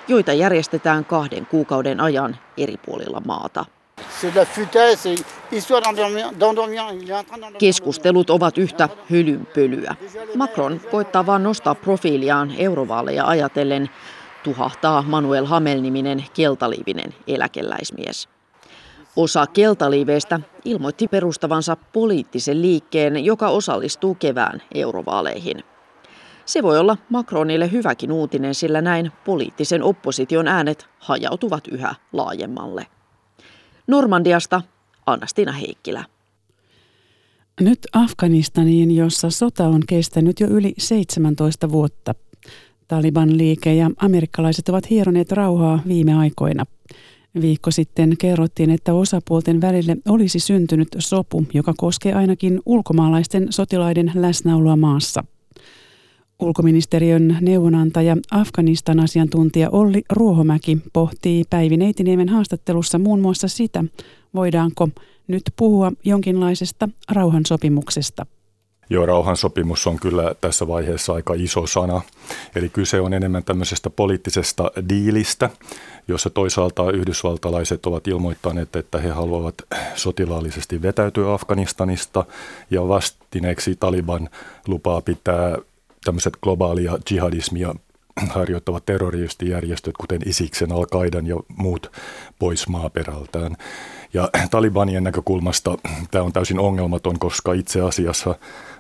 joita 0.09 0.33
järjestetään 0.33 1.05
kahden 1.05 1.47
kuukauden 1.47 2.01
ajan 2.01 2.37
eri 2.57 2.77
puolilla 2.77 3.23
maata. 3.27 3.65
Keskustelut 7.59 8.31
ovat 8.31 8.59
yhtä 8.59 8.89
hylynpölyä. 9.11 9.95
Macron 10.35 10.81
koittaa 10.91 11.27
vain 11.27 11.43
nostaa 11.43 11.75
profiiliaan 11.75 12.53
eurovaaleja 12.59 13.27
ajatellen, 13.27 13.91
tuhahtaa 14.43 15.03
Manuel 15.03 15.45
Hamel-niminen 15.45 16.25
keltaliivinen 16.35 17.15
eläkeläismies. 17.27 18.29
Osa 19.17 19.47
keltaliiveistä 19.47 20.41
ilmoitti 20.65 21.09
perustavansa 21.09 21.77
poliittisen 21.93 22.63
liikkeen, 22.63 23.25
joka 23.25 23.49
osallistuu 23.49 24.15
kevään 24.15 24.63
eurovaaleihin. 24.75 25.76
Se 26.47 26.63
voi 26.63 26.79
olla 26.79 26.97
Macronille 27.11 27.73
hyväkin 27.73 28.13
uutinen, 28.13 28.55
sillä 28.55 28.81
näin 28.81 29.13
poliittisen 29.25 29.83
opposition 29.83 30.49
äänet 30.49 30.89
hajautuvat 30.99 31.69
yhä 31.69 31.95
laajemmalle. 32.13 32.87
Normandiasta 33.87 34.63
Anastina 35.07 35.53
Heikkilä. 35.53 36.05
Nyt 37.61 37.79
Afganistaniin, 37.93 38.97
jossa 38.97 39.31
sota 39.31 39.69
on 39.69 39.83
kestänyt 39.89 40.41
jo 40.41 40.47
yli 40.47 40.75
17 40.79 41.73
vuotta. 41.73 42.15
Taliban-liike 42.89 43.75
ja 43.75 43.91
amerikkalaiset 43.97 44.69
ovat 44.69 44.91
hieroneet 44.91 45.33
rauhaa 45.33 45.83
viime 45.89 46.15
aikoina. 46.15 46.67
Viikko 47.41 47.71
sitten 47.71 48.17
kerrottiin, 48.19 48.71
että 48.71 48.95
osapuolten 48.95 49.61
välille 49.61 49.97
olisi 50.09 50.41
syntynyt 50.41 50.89
sopu, 50.99 51.47
joka 51.55 51.75
koskee 51.77 52.13
ainakin 52.13 52.61
ulkomaalaisten 52.67 53.47
sotilaiden 53.51 54.13
läsnäoloa 54.15 54.77
maassa. 54.77 55.25
Ulkoministeriön 56.39 57.39
neuvonantaja 57.41 58.17
Afganistan 58.31 59.01
asiantuntija 59.01 59.71
Olli 59.71 60.03
Ruohomäki 60.13 60.79
pohtii 60.93 61.45
Päivi 61.51 61.77
Neitiniemen 61.77 62.29
haastattelussa 62.29 62.99
muun 62.99 63.21
muassa 63.21 63.49
sitä, 63.49 63.85
voidaanko 64.35 64.89
nyt 65.29 65.43
puhua 65.57 65.93
jonkinlaisesta 66.05 66.89
rauhansopimuksesta. 67.13 68.27
Joo, 68.91 69.07
rauhansopimus 69.07 69.87
on 69.87 69.97
kyllä 69.97 70.35
tässä 70.41 70.69
vaiheessa 70.69 71.13
aika 71.13 71.35
iso 71.35 71.67
sana. 71.67 72.01
Eli 72.57 72.69
kyse 72.69 73.01
on 73.01 73.15
enemmän 73.15 73.45
tämmöisestä 73.45 73.91
poliittisesta 73.91 74.71
diilistä, 74.89 75.51
jossa 76.09 76.31
toisaalta 76.31 76.91
yhdysvaltalaiset 76.91 77.87
ovat 77.87 78.07
ilmoittaneet, 78.07 78.77
että 78.77 78.99
he 78.99 79.09
haluavat 79.09 79.55
sotilaallisesti 79.95 80.83
vetäytyä 80.83 81.35
Afganistanista 81.35 82.25
ja 82.71 82.89
vastineeksi 82.89 83.77
Taliban 83.81 84.29
lupaa 84.67 85.01
pitää 85.01 85.59
tämmöiset 86.07 86.37
globaalia 86.43 86.99
jihadismia 87.11 87.75
harjoittavat 88.29 88.87
terroristijärjestöt, 88.87 89.95
kuten 89.97 90.21
Isiksen, 90.27 90.73
Al-Qaidan 90.73 91.27
ja 91.27 91.37
muut 91.57 91.93
pois 92.39 92.69
maaperältään. 92.69 93.57
Ja 94.15 94.29
Talibanien 94.51 95.05
näkökulmasta 95.05 95.79
tämä 96.11 96.25
on 96.25 96.33
täysin 96.33 96.59
ongelmaton, 96.59 97.19
koska 97.19 97.53
itse 97.53 97.81
asiassa 97.81 98.35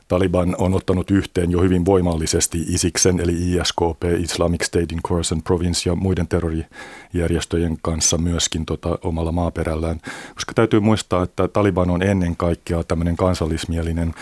Taliban 0.09 0.57
on 0.59 0.75
ottanut 0.75 1.11
yhteen 1.11 1.51
jo 1.51 1.61
hyvin 1.61 1.85
voimallisesti 1.85 2.65
ISIKsen 2.69 3.21
eli 3.21 3.33
ISKP, 3.33 4.05
Islamic 4.19 4.65
State 4.65 4.93
in 4.93 5.03
Khorasan 5.07 5.43
Province 5.43 5.91
ja 5.91 5.95
muiden 5.95 6.29
terrorijärjestöjen 6.29 7.77
kanssa 7.83 8.19
myöskin 8.19 8.67
tota, 8.67 8.99
omalla 9.03 9.33
maaperällään. 9.33 10.01
Koska 10.35 10.55
täytyy 10.55 10.81
muistaa, 10.81 11.23
että 11.23 11.49
Taliban 11.49 11.91
on 11.91 12.03
ennen 12.03 12.37
kaikkea 12.37 12.85
tämmöinen 12.85 13.17
kansallismielinen 13.17 14.15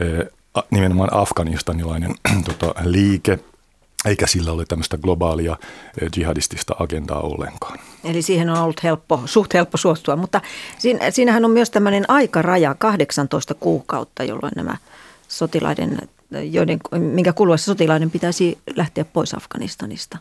eh, 0.00 0.26
nimenomaan 0.70 1.14
afganistanilainen 1.14 2.14
tota, 2.44 2.74
liike, 2.84 3.38
eikä 4.04 4.26
sillä 4.26 4.52
ole 4.52 4.64
tämmöistä 4.68 4.98
globaalia 4.98 5.56
eh, 6.02 6.08
jihadistista 6.16 6.74
agendaa 6.78 7.20
ollenkaan. 7.20 7.78
Eli 8.04 8.22
siihen 8.22 8.50
on 8.50 8.58
ollut 8.58 8.82
helppo, 8.82 9.22
suht 9.26 9.54
helppo 9.54 9.76
suostua, 9.76 10.16
mutta 10.16 10.40
siinä, 10.78 11.10
siinähän 11.10 11.44
on 11.44 11.50
myös 11.50 11.70
tämmöinen 11.70 12.10
aikaraja, 12.10 12.74
18 12.74 13.54
kuukautta, 13.54 14.24
jolloin 14.24 14.52
nämä 14.56 14.76
sotilaiden, 15.28 15.98
joiden, 16.50 16.78
minkä 16.98 17.32
kuluessa 17.32 17.64
sotilaiden 17.64 18.10
pitäisi 18.10 18.58
lähteä 18.76 19.04
pois 19.04 19.34
Afganistanista. 19.34 20.18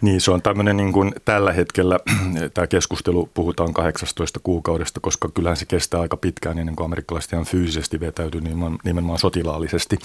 Niin, 0.00 0.20
se 0.20 0.30
on 0.30 0.42
tämmöinen 0.42 0.76
niin 0.76 0.92
kuin 0.92 1.14
tällä 1.24 1.52
hetkellä, 1.52 1.98
tämä 2.54 2.66
keskustelu 2.66 3.28
puhutaan 3.34 3.74
18 3.74 4.40
kuukaudesta, 4.42 5.00
koska 5.00 5.28
kyllähän 5.34 5.56
se 5.56 5.64
kestää 5.66 6.00
aika 6.00 6.16
pitkään 6.16 6.58
ennen 6.58 6.76
kuin 6.76 6.84
amerikkalaiset 6.84 7.32
ihan 7.32 7.44
fyysisesti 7.44 8.00
vetäytyy 8.00 8.40
nimenomaan, 8.84 9.18
sotilaallisesti. 9.18 9.98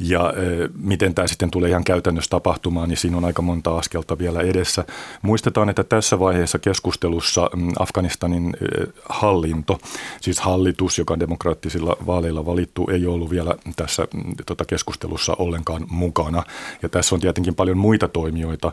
Ja 0.00 0.32
e, 0.36 0.68
miten 0.76 1.14
tämä 1.14 1.28
sitten 1.28 1.50
tulee 1.50 1.70
ihan 1.70 1.84
käytännössä 1.84 2.30
tapahtumaan, 2.30 2.88
niin 2.88 2.96
siinä 2.96 3.16
on 3.16 3.24
aika 3.24 3.42
monta 3.42 3.78
askelta 3.78 4.18
vielä 4.18 4.40
edessä. 4.40 4.84
Muistetaan, 5.22 5.68
että 5.68 5.84
tässä 5.84 6.18
vaiheessa 6.18 6.58
keskustelussa 6.58 7.50
Afganistanin 7.78 8.56
e, 8.60 8.66
hallinto, 9.08 9.78
siis 10.20 10.40
hallitus, 10.40 10.98
joka 10.98 11.14
on 11.14 11.20
demokraattisilla 11.20 11.96
vaaleilla 12.06 12.46
valittu, 12.46 12.86
ei 12.92 13.06
ollut 13.06 13.30
vielä 13.30 13.54
tässä 13.76 14.08
tota 14.46 14.61
keskustelussa 14.64 15.36
ollenkaan 15.38 15.86
mukana. 15.90 16.42
Ja 16.82 16.88
tässä 16.88 17.14
on 17.14 17.20
tietenkin 17.20 17.54
paljon 17.54 17.78
muita 17.78 18.08
toimijoita, 18.08 18.72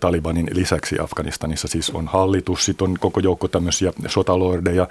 Talibanin 0.00 0.50
lisäksi 0.52 0.98
Afganistanissa 1.00 1.68
siis 1.68 1.90
on 1.90 2.08
hallitus, 2.08 2.64
sitten 2.64 2.88
on 2.88 2.96
koko 3.00 3.20
joukko 3.20 3.48
tämmöisiä 3.48 3.92
sotalordeja, 4.06 4.88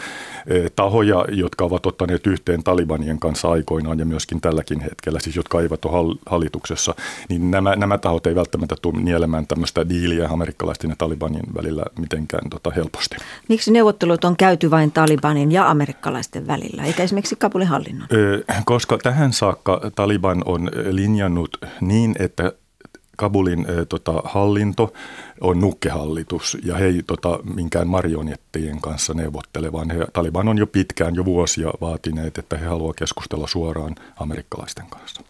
tahoja, 0.76 1.26
jotka 1.32 1.66
ovat 1.66 1.86
ottaneet 1.86 2.28
yhteen 2.28 2.64
Talibanien 2.64 3.20
kanssa 3.20 3.52
aikoinaan 3.52 4.00
ja 4.00 4.06
myöskin 4.06 4.42
tälläkin 4.42 4.80
hetkellä, 4.80 5.20
siis 5.20 5.36
jotka 5.36 5.62
eivät 5.62 5.86
ole 5.86 6.16
hallituksessa, 6.26 6.96
niin 7.30 7.52
nämä, 7.52 7.76
nämä 7.76 7.98
tahot 7.98 8.28
ei 8.28 8.36
välttämättä 8.36 8.76
tule 8.82 9.02
nielemään 9.02 9.48
tämmöistä 9.48 9.90
diiliä 9.90 10.28
amerikkalaisten 10.28 10.90
ja 10.90 10.96
Talibanin 10.98 11.56
välillä 11.56 11.84
mitenkään 12.00 12.50
tota, 12.50 12.72
helposti. 12.72 13.16
Miksi 13.50 13.72
neuvottelut 13.72 14.24
on 14.24 14.38
käyty 14.38 14.72
vain 14.72 14.92
Talibanin 14.92 15.52
ja 15.52 15.70
amerikkalaisten 15.70 16.48
välillä, 16.48 16.84
eikä 16.84 17.04
esimerkiksi 17.04 17.36
Kabulin 17.36 17.68
hallinnon? 17.68 18.08
Koska 18.66 18.98
tähän 18.98 19.34
saakka 19.34 19.82
Taliban 20.04 20.42
on 20.46 20.70
linjannut 20.90 21.58
niin, 21.82 22.16
että 22.20 22.52
Kabulin 23.18 23.66
e, 23.70 23.86
tota, 23.86 24.14
hallinto 24.24 24.94
on 25.42 25.60
nukkehallitus 25.60 26.58
ja 26.64 26.76
he 26.76 26.86
ei 26.86 27.04
tota, 27.08 27.40
minkään 27.56 27.88
marionettien 27.88 28.82
kanssa 28.82 29.14
neuvottele, 29.14 29.72
vaan 29.72 29.90
he, 29.90 30.06
Taliban 30.14 30.48
on 30.48 30.58
jo 30.58 30.68
pitkään, 30.68 31.16
jo 31.16 31.26
vuosia 31.26 31.70
vaatineet, 31.82 32.38
että 32.38 32.58
he 32.58 32.66
haluavat 32.66 32.96
keskustella 32.96 33.48
suoraan 33.48 33.96
amerikkalaisten 34.20 34.86
kanssa. 34.90 35.22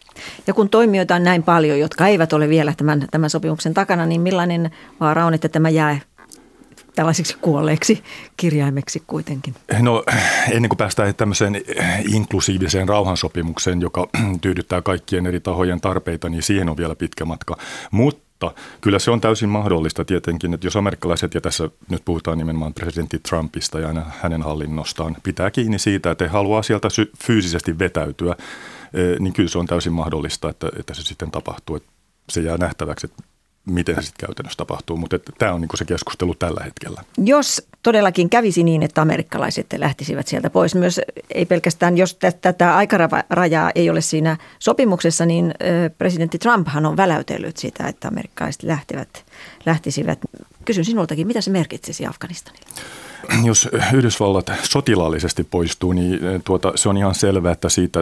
Ja 0.47 0.53
kun 0.53 0.69
toimijoita 0.69 1.15
on 1.15 1.23
näin 1.23 1.43
paljon, 1.43 1.79
jotka 1.79 2.07
eivät 2.07 2.33
ole 2.33 2.49
vielä 2.49 2.73
tämän, 2.77 3.07
tämän 3.11 3.29
sopimuksen 3.29 3.73
takana, 3.73 4.05
niin 4.05 4.21
millainen 4.21 4.71
vaara 4.99 5.25
on, 5.25 5.33
että 5.33 5.49
tämä 5.49 5.69
jää 5.69 5.99
tällaiseksi 6.95 7.37
kuolleeksi 7.41 8.03
kirjaimeksi 8.37 9.03
kuitenkin? 9.07 9.55
No 9.79 10.03
ennen 10.51 10.69
kuin 10.69 10.77
päästään 10.77 11.15
tämmöiseen 11.15 11.61
inklusiiviseen 12.13 12.89
rauhansopimukseen, 12.89 13.81
joka 13.81 14.07
tyydyttää 14.41 14.81
kaikkien 14.81 15.27
eri 15.27 15.39
tahojen 15.39 15.81
tarpeita, 15.81 16.29
niin 16.29 16.43
siihen 16.43 16.69
on 16.69 16.77
vielä 16.77 16.95
pitkä 16.95 17.25
matka. 17.25 17.57
Mutta 17.91 18.51
kyllä 18.81 18.99
se 18.99 19.11
on 19.11 19.21
täysin 19.21 19.49
mahdollista 19.49 20.05
tietenkin, 20.05 20.53
että 20.53 20.67
jos 20.67 20.75
amerikkalaiset, 20.75 21.33
ja 21.33 21.41
tässä 21.41 21.69
nyt 21.89 22.05
puhutaan 22.05 22.37
nimenomaan 22.37 22.73
presidentti 22.73 23.19
Trumpista 23.19 23.79
ja 23.79 24.05
hänen 24.21 24.41
hallinnostaan, 24.41 25.15
pitää 25.23 25.51
kiinni 25.51 25.79
siitä, 25.79 26.11
että 26.11 26.25
he 26.25 26.29
haluaa 26.29 26.63
sieltä 26.63 26.87
fyysisesti 27.25 27.79
vetäytyä, 27.79 28.35
niin 29.19 29.33
kyllä 29.33 29.49
se 29.49 29.57
on 29.59 29.65
täysin 29.65 29.93
mahdollista, 29.93 30.49
että, 30.49 30.69
että 30.79 30.93
se 30.93 31.01
sitten 31.01 31.31
tapahtuu. 31.31 31.75
Että 31.75 31.89
se 32.29 32.41
jää 32.41 32.57
nähtäväksi, 32.57 33.07
että 33.07 33.23
miten 33.65 33.95
se 33.95 34.01
sitten 34.01 34.27
käytännössä 34.27 34.57
tapahtuu, 34.57 34.97
mutta 34.97 35.19
tämä 35.37 35.53
on 35.53 35.61
niin 35.61 35.69
se 35.75 35.85
keskustelu 35.85 36.35
tällä 36.35 36.61
hetkellä. 36.63 37.03
Jos 37.17 37.67
todellakin 37.83 38.29
kävisi 38.29 38.63
niin, 38.63 38.83
että 38.83 39.01
amerikkalaiset 39.01 39.67
lähtisivät 39.77 40.27
sieltä 40.27 40.49
pois, 40.49 40.75
myös 40.75 41.01
ei 41.29 41.45
pelkästään, 41.45 41.97
jos 41.97 42.17
tätä 42.41 42.75
aikarajaa 42.75 43.71
ei 43.75 43.89
ole 43.89 44.01
siinä 44.01 44.37
sopimuksessa, 44.59 45.25
niin 45.25 45.53
presidentti 45.97 46.39
Trumphan 46.39 46.85
on 46.85 46.97
väläytellyt 46.97 47.57
sitä, 47.57 47.87
että 47.87 48.07
amerikkalaiset 48.07 48.63
lähtevät, 48.63 49.25
lähtisivät. 49.65 50.19
Kysyn 50.65 50.85
sinultakin, 50.85 51.27
mitä 51.27 51.41
se 51.41 51.51
merkitsisi 51.51 52.05
Afganistanille? 52.05 52.65
Jos 53.43 53.69
Yhdysvallat 53.93 54.51
sotilaallisesti 54.63 55.43
poistuu, 55.43 55.93
niin 55.93 56.19
tuota, 56.43 56.71
se 56.75 56.89
on 56.89 56.97
ihan 56.97 57.15
selvää, 57.15 57.51
että 57.51 57.69
siitä 57.69 57.99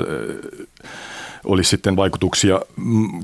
olisi 1.46 1.70
sitten 1.70 1.96
vaikutuksia 1.96 2.60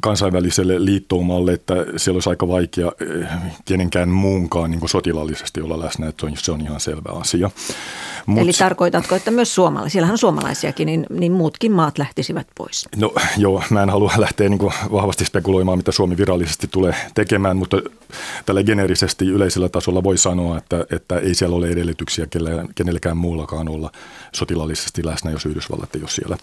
kansainväliselle 0.02 0.86
liittoumalle, 0.86 1.54
että 1.54 1.74
siellä 1.98 2.16
olisi 2.16 2.30
aika 2.30 2.48
vaikea 2.48 2.92
eh, 3.02 3.28
kenenkään 3.66 4.10
muunkaan 4.10 4.72
niin 4.72 4.90
sotilaallisesti 4.90 5.62
olla 5.62 5.80
läsnä, 5.80 6.08
että 6.08 6.28
se 6.36 6.52
on 6.52 6.62
ihan 6.62 6.80
selvä 6.80 7.20
asia. 7.20 7.50
Mut, 8.26 8.44
Eli 8.44 8.52
tarkoitatko, 8.54 9.16
että 9.16 9.32
myös 9.32 9.56
suomalaisia, 9.56 9.92
siellähän 9.92 10.14
on 10.14 10.18
suomalaisiakin, 10.18 10.86
niin, 10.86 11.06
niin 11.10 11.32
muutkin 11.32 11.72
maat 11.72 11.98
lähtisivät 11.98 12.48
pois? 12.58 12.86
No 12.96 13.14
joo, 13.38 13.64
mä 13.70 13.84
en 13.84 13.90
halua 13.90 14.12
lähteä 14.18 14.50
niin 14.50 14.60
vahvasti 14.92 15.26
spekuloimaan, 15.26 15.78
mitä 15.78 15.92
Suomi 15.92 16.18
virallisesti 16.18 16.68
tulee 16.68 16.96
tekemään, 17.16 17.58
mutta 17.58 17.78
tällä 18.46 18.64
geneerisesti 18.64 19.26
yleisellä 19.26 19.70
tasolla 19.70 20.04
voi 20.04 20.18
sanoa, 20.18 20.58
että, 20.58 20.86
että 20.92 21.20
ei 21.20 21.34
siellä 21.34 21.56
ole 21.56 21.68
edellytyksiä 21.68 22.28
kenellekään 22.76 23.18
muullakaan 23.18 23.70
olla 23.70 23.92
sotilaallisesti 24.34 25.06
läsnä, 25.06 25.32
jos 25.32 25.46
Yhdysvallat 25.46 25.96
ei 25.96 26.02
ole 26.02 26.10
siellä. 26.10 26.38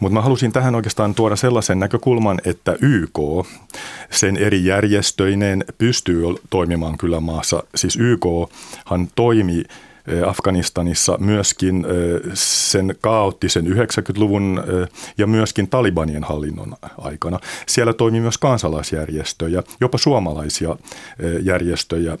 Mutta 0.00 0.14
mä 0.14 0.22
halusin 0.22 0.52
tähän 0.52 0.74
oikeastaan 0.74 1.09
tuoda 1.14 1.36
sellaisen 1.36 1.78
näkökulman, 1.78 2.40
että 2.44 2.76
YK 2.80 3.18
sen 4.10 4.36
eri 4.36 4.64
järjestöineen 4.64 5.64
pystyy 5.78 6.22
toimimaan 6.50 6.98
kyllä 6.98 7.20
maassa. 7.20 7.62
Siis 7.74 7.96
YKhan 7.96 9.08
toimi 9.14 9.64
Afganistanissa 10.26 11.18
myöskin 11.20 11.86
sen 12.34 12.94
kaoottisen 13.00 13.66
90-luvun 13.66 14.62
ja 15.18 15.26
myöskin 15.26 15.68
Talibanien 15.68 16.24
hallinnon 16.24 16.74
aikana. 16.98 17.38
Siellä 17.66 17.92
toimi 17.92 18.20
myös 18.20 18.38
kansalaisjärjestöjä, 18.38 19.62
jopa 19.80 19.98
suomalaisia 19.98 20.76
järjestöjä 21.42 22.18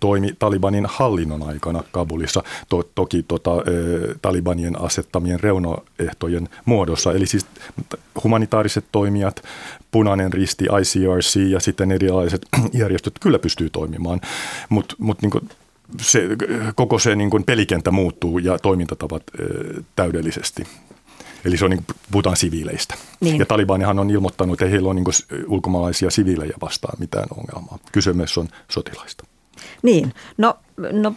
toimi 0.00 0.34
Talibanin 0.38 0.86
hallinnon 0.88 1.42
aikana 1.42 1.82
Kabulissa, 1.92 2.42
to, 2.68 2.82
toki 2.94 3.24
tota, 3.28 3.50
Talibanien 4.22 4.80
asettamien 4.80 5.40
reunoehtojen 5.40 6.48
muodossa. 6.64 7.12
Eli 7.12 7.26
siis 7.26 7.46
humanitaariset 8.24 8.84
toimijat, 8.92 9.42
Punainen 9.90 10.32
Risti, 10.32 10.64
ICRC 10.64 11.36
ja 11.36 11.60
sitten 11.60 11.92
erilaiset 11.92 12.46
järjestöt 12.72 13.14
kyllä 13.20 13.38
pystyy 13.38 13.70
toimimaan, 13.70 14.20
mutta 14.68 14.94
mut 14.98 15.22
niin 15.22 15.48
se, 16.00 16.28
koko 16.74 16.98
se 16.98 17.16
niin 17.16 17.30
kuin 17.30 17.44
pelikenttä 17.44 17.90
muuttuu 17.90 18.38
ja 18.38 18.58
toimintatavat 18.58 19.22
täydellisesti. 19.96 20.66
Eli 21.44 21.56
se 21.56 21.64
on 21.64 21.70
niin 21.70 21.84
kuin, 21.86 21.96
puhutaan 22.10 22.36
siviileistä. 22.36 22.94
Niin. 23.20 23.38
Ja 23.38 23.46
Talibanihan 23.46 23.98
on 23.98 24.10
ilmoittanut, 24.10 24.62
että 24.62 24.70
heillä 24.70 24.90
on 24.90 24.96
niin 24.96 25.04
kuin 25.04 25.14
ulkomaalaisia 25.46 26.10
siviilejä 26.10 26.54
vastaan 26.62 27.00
mitään 27.00 27.26
ongelmaa. 27.36 27.78
Kysymys 27.92 28.38
on 28.38 28.48
sotilaista. 28.70 29.24
Niin, 29.82 30.14
no, 30.38 30.58
no 30.92 31.14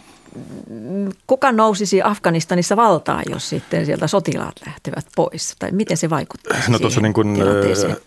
kuka 1.26 1.52
nousisi 1.52 2.02
Afganistanissa 2.02 2.76
valtaan, 2.76 3.24
jos 3.30 3.48
sitten 3.48 3.86
sieltä 3.86 4.06
sotilaat 4.06 4.54
lähtevät 4.66 5.06
pois? 5.16 5.56
Tai 5.58 5.72
miten 5.72 5.96
se 5.96 6.10
vaikuttaa? 6.10 6.58
No 6.68 6.78
tuossa 6.78 7.00
niin 7.00 7.12
kuin, 7.12 7.36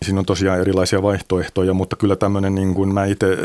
siinä 0.02 0.18
on 0.18 0.26
tosiaan 0.26 0.60
erilaisia 0.60 1.02
vaihtoehtoja, 1.02 1.74
mutta 1.74 1.96
kyllä 1.96 2.16
tämmöinen, 2.16 2.54
niin 2.54 2.74
kuin 2.74 2.94
mä 2.94 3.04
itse 3.04 3.38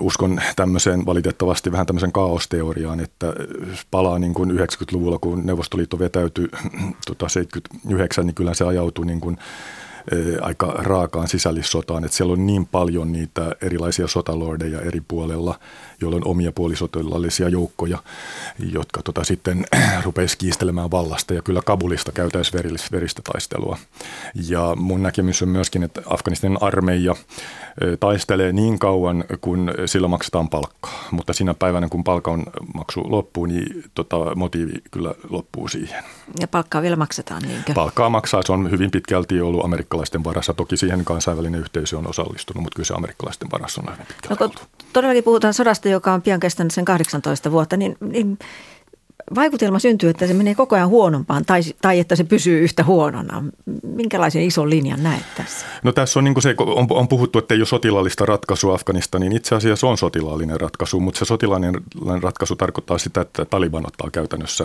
uskon 0.00 0.40
tämmöiseen 0.56 1.06
valitettavasti 1.06 1.72
vähän 1.72 1.86
tämmöisen 1.86 2.12
kaosteoriaan, 2.12 3.00
että 3.00 3.34
palaa 3.90 4.18
niin 4.18 4.34
kuin 4.34 4.50
90-luvulla, 4.50 5.18
kun 5.18 5.46
Neuvostoliitto 5.46 5.98
vetäytyi 5.98 6.48
tota 7.06 7.28
79, 7.28 8.26
niin 8.26 8.34
kyllä 8.34 8.54
se 8.54 8.64
ajautui 8.64 9.06
niin 9.06 9.20
kuin 9.20 9.38
aika 10.40 10.66
raakaan 10.66 11.28
sisällissotaan, 11.28 12.04
että 12.04 12.16
siellä 12.16 12.32
on 12.32 12.46
niin 12.46 12.66
paljon 12.66 13.12
niitä 13.12 13.56
erilaisia 13.62 14.08
sotalordeja 14.08 14.80
eri 14.80 15.00
puolella, 15.08 15.58
joilla 16.04 16.16
on 16.16 16.30
omia 16.30 16.52
puolisotilaallisia 16.52 17.48
joukkoja, 17.48 17.98
jotka 18.72 19.02
tota 19.02 19.24
sitten 19.24 19.66
rupeisi 20.04 20.38
kiistelemään 20.38 20.90
vallasta 20.90 21.34
ja 21.34 21.42
kyllä 21.42 21.60
Kabulista 21.64 22.12
käytäisi 22.12 22.52
veristä 22.92 23.22
taistelua. 23.32 23.78
Ja 24.48 24.76
mun 24.76 25.02
näkemys 25.02 25.42
on 25.42 25.48
myöskin, 25.48 25.82
että 25.82 26.02
Afganistanin 26.06 26.58
armeija 26.60 27.14
taistelee 28.00 28.52
niin 28.52 28.78
kauan, 28.78 29.24
kun 29.40 29.72
sillä 29.86 30.08
maksetaan 30.08 30.48
palkkaa, 30.48 31.04
mutta 31.10 31.32
siinä 31.32 31.54
päivänä, 31.54 31.88
kun 31.88 32.04
palkan 32.04 32.42
maksu 32.74 33.10
loppuu, 33.10 33.46
niin 33.46 33.84
tota, 33.94 34.16
motiivi 34.36 34.72
kyllä 34.90 35.14
loppuu 35.30 35.68
siihen. 35.68 36.04
Ja 36.40 36.48
palkkaa 36.48 36.82
vielä 36.82 36.96
maksetaan, 36.96 37.42
niinkö? 37.42 37.72
Palkkaa 37.74 38.10
maksaa, 38.10 38.42
se 38.42 38.52
on 38.52 38.70
hyvin 38.70 38.90
pitkälti 38.90 39.40
ollut 39.40 39.64
amerikkalaisten 39.64 40.24
varassa. 40.24 40.54
Toki 40.54 40.76
siihen 40.76 41.04
kansainvälinen 41.04 41.60
yhteisö 41.60 41.98
on 41.98 42.06
osallistunut, 42.06 42.62
mutta 42.62 42.76
kyllä 42.76 42.86
se 42.86 42.94
amerikkalaisten 42.94 43.48
varassa 43.52 43.80
on 43.80 43.92
hyvin 43.92 44.06
pitkälti 44.06 44.44
no, 44.44 44.68
Todellakin 44.92 45.24
puhutaan 45.24 45.54
sodasta, 45.54 45.88
joka 45.94 46.12
on 46.12 46.22
pian 46.22 46.40
kestänyt 46.40 46.72
sen 46.72 46.84
18 46.84 47.50
vuotta, 47.50 47.76
niin, 47.76 47.96
niin 48.00 48.38
vaikutelma 49.34 49.78
syntyy, 49.78 50.10
että 50.10 50.26
se 50.26 50.34
menee 50.34 50.54
koko 50.54 50.76
ajan 50.76 50.88
huonompaan 50.88 51.44
tai, 51.44 51.62
tai 51.82 52.00
että 52.00 52.16
se 52.16 52.24
pysyy 52.24 52.60
yhtä 52.60 52.84
huonona. 52.84 53.44
Minkälaisen 53.82 54.42
ison 54.42 54.70
linjan 54.70 55.02
näet 55.02 55.22
tässä? 55.36 55.66
No 55.82 55.92
tässä 55.92 56.20
on, 56.20 56.24
niin 56.24 56.42
se, 56.42 56.54
on, 56.58 56.86
on 56.90 57.08
puhuttu, 57.08 57.38
että 57.38 57.54
ei 57.54 57.60
ole 57.60 57.66
sotilaallista 57.66 58.26
ratkaisua 58.26 58.74
Afganistaniin. 58.74 59.36
Itse 59.36 59.54
asiassa 59.54 59.86
on 59.86 59.98
sotilaallinen 59.98 60.60
ratkaisu, 60.60 61.00
mutta 61.00 61.18
se 61.18 61.24
sotilaallinen 61.24 61.82
ratkaisu 62.22 62.56
tarkoittaa 62.56 62.98
sitä, 62.98 63.20
että 63.20 63.44
Taliban 63.44 63.86
ottaa 63.86 64.10
käytännössä 64.10 64.64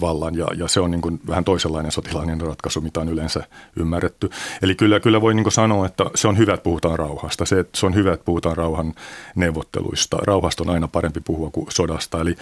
vallan 0.00 0.34
ja, 0.34 0.46
ja 0.56 0.68
se 0.68 0.80
on 0.80 0.90
niin 0.90 1.00
kuin 1.00 1.20
vähän 1.28 1.44
toisenlainen 1.44 1.92
sotilainen 1.92 2.40
ratkaisu, 2.40 2.80
mitä 2.80 3.00
on 3.00 3.08
yleensä 3.08 3.44
ymmärretty. 3.76 4.30
Eli 4.62 4.74
kyllä, 4.74 5.00
kyllä 5.00 5.20
voi 5.20 5.34
niin 5.34 5.44
kuin 5.44 5.52
sanoa, 5.52 5.86
että 5.86 6.04
se 6.14 6.28
on 6.28 6.38
hyvä, 6.38 6.54
että 6.54 6.64
puhutaan 6.64 6.98
rauhasta. 6.98 7.44
Se, 7.44 7.60
että 7.60 7.78
se 7.78 7.86
on 7.86 7.94
hyvä, 7.94 8.12
että 8.12 8.24
puhutaan 8.24 8.56
rauhan 8.56 8.94
neuvotteluista. 9.34 10.16
Rauhasta 10.16 10.62
on 10.62 10.70
aina 10.70 10.88
parempi 10.88 11.20
puhua 11.20 11.50
kuin 11.50 11.66
sodasta. 11.70 12.20
Eli, 12.20 12.36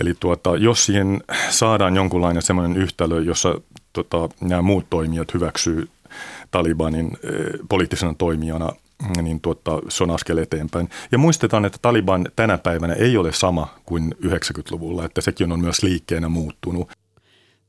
eli 0.00 0.14
tuota, 0.20 0.56
jos 0.56 0.86
siihen 0.86 1.22
saadaan 1.50 1.96
jonkunlainen 1.96 2.42
sellainen 2.42 2.76
yhtälö, 2.76 3.22
jossa 3.22 3.60
tota, 3.92 4.28
nämä 4.40 4.62
muut 4.62 4.90
toimijat 4.90 5.34
hyväksyy 5.34 5.88
Talibanin 6.50 7.18
e, 7.22 7.28
poliittisena 7.68 8.14
toimijana– 8.18 8.68
niin 9.22 9.40
tuota, 9.40 9.80
se 9.88 10.04
on 10.04 10.10
askel 10.10 10.38
eteenpäin. 10.38 10.88
Ja 11.12 11.18
muistetaan, 11.18 11.64
että 11.64 11.78
Taliban 11.82 12.26
tänä 12.36 12.58
päivänä 12.58 12.94
ei 12.94 13.16
ole 13.16 13.32
sama 13.32 13.68
kuin 13.86 14.14
90-luvulla, 14.24 15.04
että 15.04 15.20
sekin 15.20 15.52
on 15.52 15.60
myös 15.60 15.82
liikkeenä 15.82 16.28
muuttunut. 16.28 16.92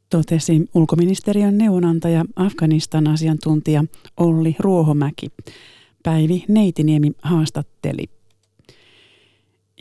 Totesi 0.09 0.69
ulkoministeriön 0.73 1.57
neuvonantaja 1.57 2.25
Afganistan 2.35 3.07
asiantuntija 3.07 3.83
Olli 4.17 4.55
Ruohomäki. 4.59 5.27
Päivi 6.03 6.45
Neitiniemi 6.47 7.11
haastatteli. 7.21 8.05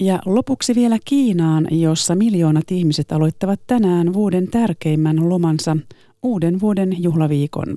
Ja 0.01 0.19
lopuksi 0.27 0.75
vielä 0.75 0.99
Kiinaan, 1.05 1.67
jossa 1.71 2.15
miljoonat 2.15 2.71
ihmiset 2.71 3.13
aloittavat 3.13 3.61
tänään 3.67 4.13
vuoden 4.13 4.49
tärkeimmän 4.49 5.29
lomansa, 5.29 5.77
uuden 6.23 6.61
vuoden 6.61 7.03
juhlaviikon. 7.03 7.77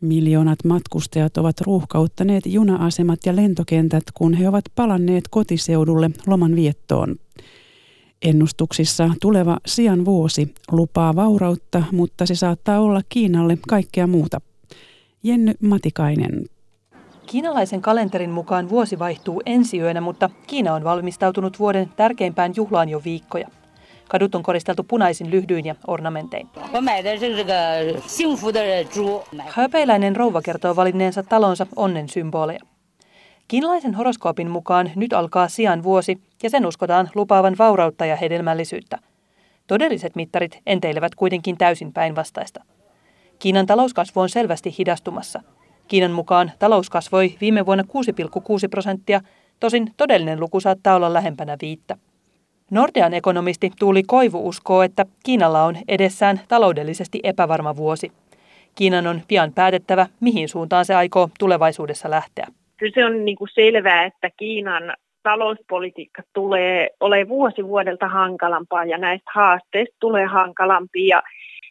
Miljoonat 0.00 0.58
matkustajat 0.64 1.36
ovat 1.36 1.60
ruuhkauttaneet 1.60 2.46
juna-asemat 2.46 3.18
ja 3.26 3.36
lentokentät, 3.36 4.04
kun 4.14 4.34
he 4.34 4.48
ovat 4.48 4.64
palanneet 4.74 5.24
kotiseudulle 5.30 6.10
loman 6.26 6.56
viettoon. 6.56 7.16
Ennustuksissa 8.22 9.10
tuleva 9.20 9.58
sian 9.66 10.04
vuosi 10.04 10.54
lupaa 10.72 11.16
vaurautta, 11.16 11.82
mutta 11.92 12.26
se 12.26 12.34
saattaa 12.34 12.80
olla 12.80 13.00
Kiinalle 13.08 13.58
kaikkea 13.68 14.06
muuta. 14.06 14.40
Jenny 15.22 15.52
Matikainen. 15.62 16.44
Kiinalaisen 17.26 17.82
kalenterin 17.82 18.30
mukaan 18.30 18.68
vuosi 18.68 18.98
vaihtuu 18.98 19.42
ensi 19.46 19.78
yönä, 19.78 20.00
mutta 20.00 20.30
Kiina 20.46 20.74
on 20.74 20.84
valmistautunut 20.84 21.58
vuoden 21.58 21.88
tärkeimpään 21.96 22.52
juhlaan 22.56 22.88
jo 22.88 23.00
viikkoja. 23.04 23.48
Kadut 24.08 24.34
on 24.34 24.42
koristeltu 24.42 24.84
punaisin 24.84 25.30
lyhdyin 25.30 25.66
ja 25.66 25.74
ornamentein. 25.86 26.48
Höpeiläinen 29.46 30.16
rouva 30.16 30.42
kertoo 30.42 30.76
valinneensa 30.76 31.22
talonsa 31.22 31.66
onnen 31.76 32.08
symboleja. 32.08 32.60
Kiinalaisen 33.48 33.94
horoskoopin 33.94 34.50
mukaan 34.50 34.90
nyt 34.96 35.12
alkaa 35.12 35.48
sian 35.48 35.82
vuosi 35.82 36.22
ja 36.42 36.50
sen 36.50 36.66
uskotaan 36.66 37.10
lupaavan 37.14 37.56
vaurautta 37.58 38.06
ja 38.06 38.16
hedelmällisyyttä. 38.16 38.98
Todelliset 39.66 40.16
mittarit 40.16 40.58
enteilevät 40.66 41.14
kuitenkin 41.14 41.58
täysin 41.58 41.92
päinvastaista. 41.92 42.64
Kiinan 43.38 43.66
talouskasvu 43.66 44.20
on 44.20 44.28
selvästi 44.28 44.74
hidastumassa. 44.78 45.42
Kiinan 45.88 46.10
mukaan 46.10 46.52
talous 46.58 46.90
kasvoi 46.90 47.34
viime 47.40 47.66
vuonna 47.66 47.84
6,6 47.84 48.68
prosenttia, 48.70 49.20
tosin 49.60 49.92
todellinen 49.96 50.40
luku 50.40 50.60
saattaa 50.60 50.96
olla 50.96 51.12
lähempänä 51.12 51.56
viittä. 51.62 51.96
Nordean 52.70 53.14
ekonomisti 53.14 53.70
Tuuli 53.78 54.02
Koivu 54.06 54.48
uskoo, 54.48 54.82
että 54.82 55.06
Kiinalla 55.24 55.62
on 55.62 55.76
edessään 55.88 56.40
taloudellisesti 56.48 57.20
epävarma 57.22 57.76
vuosi. 57.76 58.12
Kiinan 58.74 59.06
on 59.06 59.20
pian 59.28 59.52
päätettävä, 59.52 60.06
mihin 60.20 60.48
suuntaan 60.48 60.84
se 60.84 60.94
aikoo 60.94 61.28
tulevaisuudessa 61.38 62.10
lähteä. 62.10 62.46
Kyllä 62.76 62.92
se 62.94 63.04
on 63.04 63.24
niin 63.24 63.36
kuin 63.36 63.48
selvää, 63.54 64.04
että 64.04 64.30
Kiinan 64.36 64.94
talouspolitiikka 65.22 66.22
tulee 66.32 66.90
ole 67.00 67.28
vuosi 67.28 67.64
vuodelta 67.64 68.08
hankalampaa 68.08 68.84
ja 68.84 68.98
näistä 68.98 69.30
haasteista 69.34 69.96
tulee 70.00 70.26
hankalampia. 70.26 71.22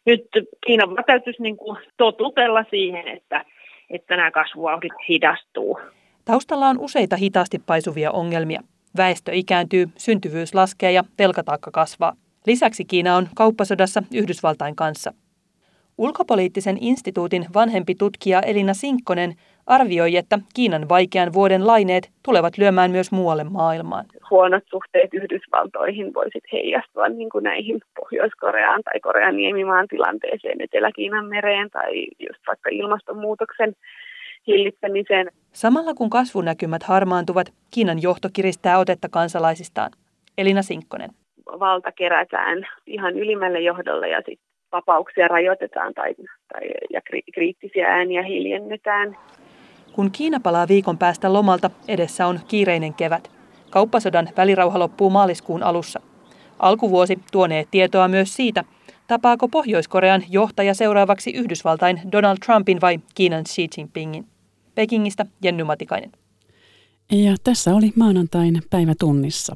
nyt 0.06 0.28
Kiinan 0.66 0.90
täytyisi 1.06 1.42
niin 1.42 1.58
kuin 1.58 1.78
totutella 1.98 2.64
siihen, 2.70 3.08
että, 3.08 3.46
että 3.90 4.16
nämä 4.16 4.32
kasvuvauhdit 4.32 4.94
hidastuu. 5.10 5.80
Taustalla 6.26 6.68
on 6.68 6.80
useita 6.80 7.16
hitaasti 7.16 7.60
paisuvia 7.66 8.12
ongelmia. 8.12 8.62
Väestö 8.98 9.32
ikääntyy, 9.34 9.86
syntyvyys 9.98 10.56
laskee 10.56 10.92
ja 10.92 11.04
velkataakka 11.20 11.72
kasvaa. 11.72 12.14
Lisäksi 12.48 12.86
Kiina 12.86 13.16
on 13.16 13.28
kauppasodassa 13.36 14.04
Yhdysvaltain 14.14 14.76
kanssa. 14.76 15.14
Ulkopoliittisen 15.98 16.78
instituutin 16.82 17.46
vanhempi 17.54 17.96
tutkija 17.96 18.42
Elina 18.42 18.74
Sinkkonen 18.74 19.34
arvioi, 19.66 20.18
että 20.18 20.40
Kiinan 20.56 20.90
vaikean 20.90 21.34
vuoden 21.34 21.68
laineet 21.68 22.12
tulevat 22.24 22.58
lyömään 22.58 22.92
myös 22.92 23.12
muualle 23.12 23.44
maailmaan. 23.44 24.06
Huonot 24.30 24.64
suhteet 24.70 25.14
Yhdysvaltoihin 25.14 26.14
voisit 26.14 26.44
heijastua 26.54 27.10
niin 27.10 27.30
kuin 27.30 27.44
näihin 27.44 27.82
Pohjois-Koreaan 28.00 28.84
tai 28.84 29.00
Korean 29.00 29.38
niemimaan 29.38 29.88
tilanteeseen 29.88 30.62
Etelä-Kiinan 30.62 31.26
mereen 31.26 31.70
tai 31.70 32.08
just 32.20 32.40
vaikka 32.48 32.70
ilmastonmuutoksen 32.70 33.74
hillitsemiseen. 34.48 35.32
Samalla 35.54 35.94
kun 35.94 36.10
kasvunäkymät 36.10 36.84
harmaantuvat, 36.84 37.54
Kiinan 37.72 38.02
johto 38.02 38.30
kiristää 38.34 38.80
otetta 38.80 39.10
kansalaisistaan. 39.10 39.92
Elina 40.38 40.62
Sinkkonen. 40.62 41.10
Valta 41.60 41.92
kerätään 41.92 42.68
ihan 42.88 43.14
ylimmälle 43.14 43.60
johdolle 43.60 44.10
ja 44.10 44.18
sitten 44.18 44.48
vapauksia 44.72 45.28
rajoitetaan 45.28 45.94
tai, 45.94 46.16
tai, 46.54 46.62
ja 46.90 47.00
kri- 47.00 47.34
kriittisiä 47.34 47.88
ääniä 47.88 48.24
hiljennetään. 48.24 49.18
Kun 49.94 50.12
Kiina 50.12 50.40
palaa 50.44 50.68
viikon 50.68 50.98
päästä 50.98 51.34
lomalta, 51.34 51.70
edessä 51.88 52.28
on 52.28 52.40
kiireinen 52.48 52.94
kevät. 52.94 53.32
Kauppasodan 53.70 54.30
välirauha 54.38 54.80
loppuu 54.80 55.10
maaliskuun 55.10 55.64
alussa. 55.64 56.00
Alkuvuosi 56.60 57.20
tuonee 57.32 57.66
tietoa 57.72 58.08
myös 58.08 58.36
siitä, 58.36 58.64
tapaako 59.08 59.48
Pohjois-Korean 59.48 60.24
johtaja 60.30 60.74
seuraavaksi 60.74 61.32
Yhdysvaltain 61.32 62.02
Donald 62.12 62.38
Trumpin 62.46 62.82
vai 62.82 63.00
Kiinan 63.16 63.44
Xi 63.44 63.68
Jinpingin. 63.78 64.26
Pekingistä 64.78 65.26
Jenny 65.44 65.64
Matikainen. 65.64 66.12
Ja 67.12 67.36
tässä 67.44 67.76
oli 67.76 67.94
maanantain 67.96 68.62
päivä 68.70 68.94
tunnissa. 69.00 69.56